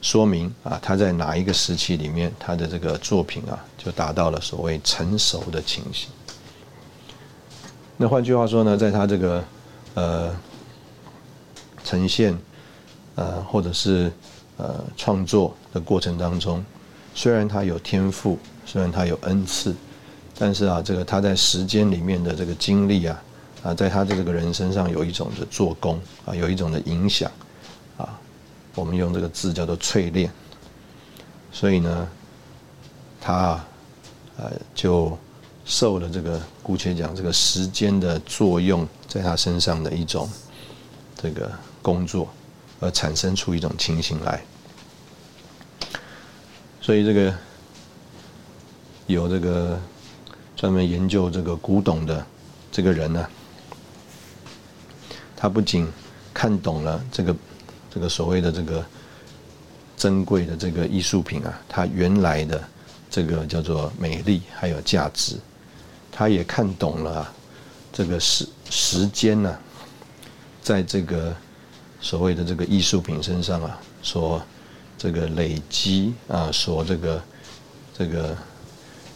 [0.00, 6.08] 说明啊，他在哪一个时期里面，他的这个作品啊，就达到了所谓成熟的情形。
[7.98, 9.44] 那换句话说呢，在他这个
[9.94, 10.34] 呃
[11.84, 12.36] 呈现
[13.14, 14.10] 呃或者是
[14.56, 16.64] 呃创作的过程当中，
[17.14, 19.74] 虽然他有天赋，虽然他有恩赐，
[20.38, 23.22] 但是啊，这个他在时间里面的这个经历啊
[23.62, 27.30] 啊，在他的这个人身上有一种的做工啊，有一种的影响
[27.96, 28.18] 啊，
[28.74, 30.30] 我们用这个字叫做淬炼。
[31.50, 32.08] 所以呢，
[33.20, 33.68] 他啊
[34.36, 35.16] 呃就。
[35.64, 40.28] 受了这个姑且讲这个时间的作用，在他身上的一种
[41.16, 41.48] 这个
[41.80, 42.28] 工作，
[42.80, 44.42] 而产生出一种情形来。
[46.82, 47.32] 所以这个
[49.06, 49.80] 有这个
[50.56, 52.26] 专门研究这个古董的
[52.72, 53.24] 这个人呢，
[55.36, 55.86] 他不仅
[56.34, 57.36] 看懂了这个
[57.88, 58.84] 这个所谓的这个
[59.96, 62.60] 珍贵的这个艺术品啊，它原来的
[63.08, 65.36] 这个叫做美丽还有价值。
[66.10, 67.32] 他也看懂了
[67.92, 69.56] 这个时时间呢，
[70.60, 71.32] 在这个
[72.00, 74.42] 所谓的这个艺术品身上啊，所
[75.02, 77.20] 这个累积啊，所这个
[77.92, 78.36] 这个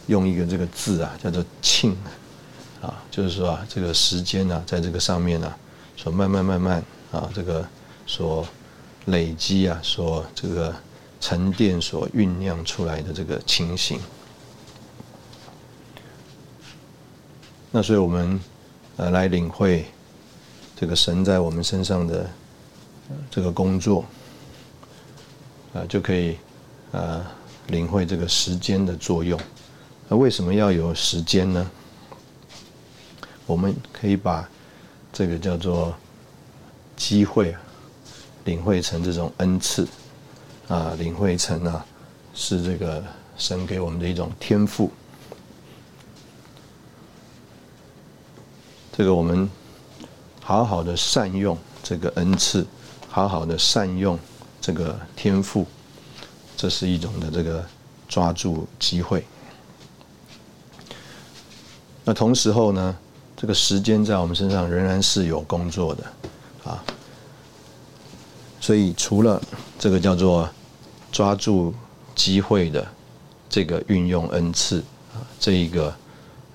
[0.07, 1.95] 用一个这个字啊，叫做“庆”
[2.83, 5.55] 啊，就是说啊，这个时间呢，在这个上面呢，
[5.95, 6.83] 所慢慢慢慢
[7.13, 7.65] 啊，这个
[8.05, 8.45] 所
[9.05, 10.75] 累积啊，所这个
[11.21, 13.97] 沉淀、所酝酿出来的这个情形。
[17.71, 18.37] 那所以我们
[18.97, 19.85] 呃来领会
[20.75, 22.29] 这个神在我们身上的
[23.31, 24.03] 这个工作
[25.77, 26.37] 啊，就可以
[26.91, 27.23] 呃
[27.67, 29.39] 领会这个时间的作用。
[30.09, 31.69] 那为什么要有时间呢？
[33.45, 34.49] 我们可以把
[35.13, 35.95] 这个叫做
[36.95, 37.55] 机会
[38.45, 39.87] 领会成这种恩赐
[40.67, 41.85] 啊，领会成啊
[42.33, 43.03] 是这个
[43.37, 44.91] 神给我们的一种天赋。
[48.91, 49.49] 这个我们
[50.41, 52.65] 好好的善用这个恩赐，
[53.09, 54.17] 好好的善用
[54.67, 55.65] 这个天赋，
[56.57, 57.65] 这是一种的这个
[58.09, 59.23] 抓住机会。
[62.03, 62.97] 那同时候呢，
[63.37, 66.03] 这个时间在我们身上仍然是有工作的
[66.69, 66.83] 啊。
[68.59, 69.41] 所以除了
[69.79, 70.49] 这个叫做
[71.13, 71.73] 抓住
[72.13, 72.85] 机会的
[73.47, 75.95] 这个运用恩赐啊，这一个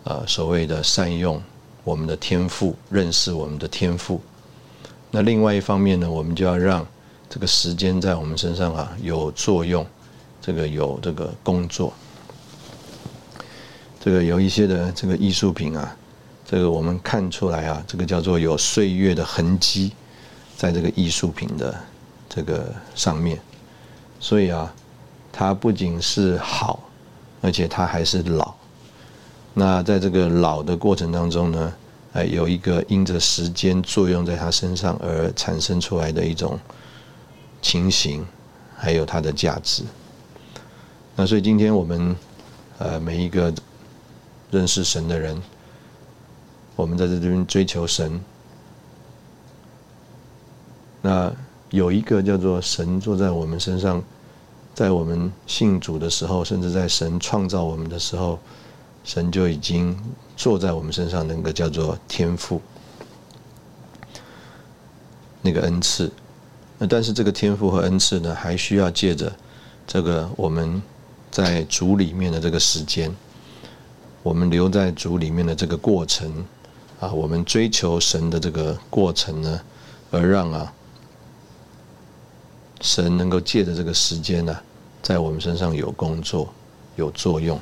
[0.04, 1.40] 呃所谓的善用。
[1.82, 4.20] 我们的天赋，认识我们的天赋。
[5.10, 6.86] 那另外一方面呢，我们就要让
[7.32, 9.86] 这个时间在我们身上啊有作用，
[10.42, 11.90] 这个有这个工作。
[13.98, 15.96] 这个有一些的这个艺术品啊，
[16.44, 19.92] 这个我们看出来啊，这个叫做有岁月的痕迹，
[20.58, 21.74] 在这个艺术品的
[22.28, 23.40] 这个上面。
[24.20, 24.70] 所以啊，
[25.32, 26.80] 它不仅是好，
[27.40, 28.52] 而且它还是老。
[29.54, 31.72] 那在这个老的过程当中呢，
[32.12, 36.60] 哎，有一个因着时间作用在他身上而产生出来的一种
[37.62, 38.26] 情形，
[38.76, 39.84] 还有它的价值。
[41.16, 42.14] 那所以今天我们
[42.78, 43.54] 呃每一个
[44.50, 45.40] 认识神的人，
[46.76, 48.20] 我们在这边追求神，
[51.00, 51.32] 那
[51.70, 54.02] 有一个叫做神坐在我们身上，
[54.74, 58.38] 在我们信主的时候，甚至在神创造我们的时候。
[59.04, 59.98] 神就已经
[60.36, 62.62] 坐在我们身上，那个叫做天赋，
[65.40, 66.08] 那个恩赐。
[66.88, 69.32] 但是这个天赋和恩赐呢，还需要借着
[69.86, 70.82] 这个我们
[71.30, 73.14] 在主里面的这个时间，
[74.22, 76.44] 我们留在主里面的这个过程
[77.00, 79.60] 啊，我们追求神的这个过程呢，
[80.10, 80.72] 而让啊
[82.80, 84.58] 神能够借着这个时间呢，
[85.02, 86.52] 在我们身上有工作、
[86.96, 87.58] 有作用。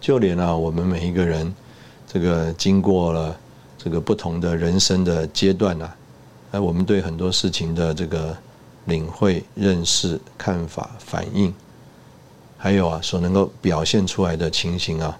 [0.00, 1.52] 就连啊，我们每一个人，
[2.06, 3.36] 这个经过了
[3.76, 5.96] 这个不同的人生的阶段啊，
[6.52, 8.36] 哎，我们对很多事情的这个
[8.86, 11.52] 领会、认识、看法、反应，
[12.56, 15.18] 还有啊，所能够表现出来的情形啊，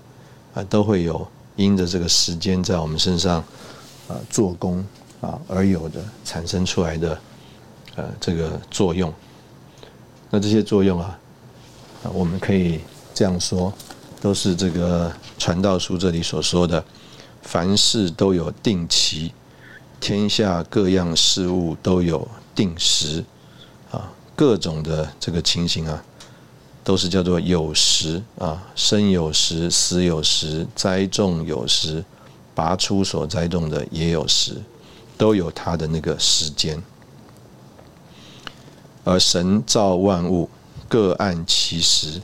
[0.55, 3.45] 啊，都会有因着这个时间在我们身上
[4.09, 4.85] 啊做工
[5.21, 7.19] 啊而有的产生出来的
[7.97, 9.13] 呃这个作用。
[10.31, 11.19] 那这些作用啊，
[12.05, 12.81] 啊，我们可以
[13.13, 13.73] 这样说，
[14.21, 16.85] 都是这个传道书这里所说的，
[17.43, 19.33] 凡事都有定期，
[20.01, 23.25] 天下各样事物都有定时，
[23.91, 26.05] 啊，各种的这个情形啊，
[26.85, 32.05] 都是叫做有时啊，生有时，死有时，栽种有时，
[32.55, 34.63] 拔出所栽种的也有时，
[35.19, 36.81] 都有它的那个时间。
[39.03, 40.49] 而神造万物，
[40.89, 42.21] 各按其时，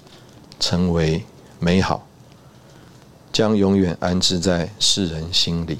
[0.61, 1.25] 成为
[1.59, 2.07] 美好，
[3.33, 5.79] 将永远安置在世人心里。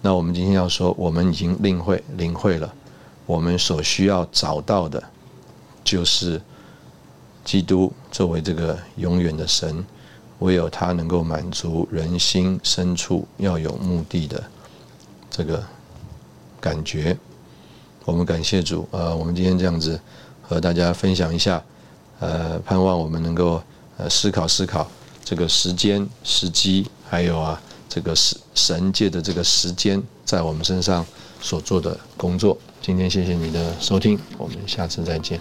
[0.00, 2.72] 那我们今天要说，我们已经领会领会了，
[3.26, 5.02] 我们所需要找到的，
[5.82, 6.40] 就是
[7.44, 9.84] 基督作为这个永远的神，
[10.38, 14.44] 唯有他能够满足人心深处要有目的的
[15.28, 15.64] 这个
[16.60, 17.16] 感觉。
[18.04, 20.00] 我们感谢主，呃，我们今天这样子
[20.42, 21.62] 和大家分享一下，
[22.20, 23.60] 呃，盼望我们能够
[23.96, 24.88] 呃思考思考
[25.24, 31.04] 这个时间、时机，还有啊这个神神界的这个时间在我们身上
[31.40, 32.58] 所做的工作。
[32.82, 35.40] 今天谢谢你的收听，我们下次再见。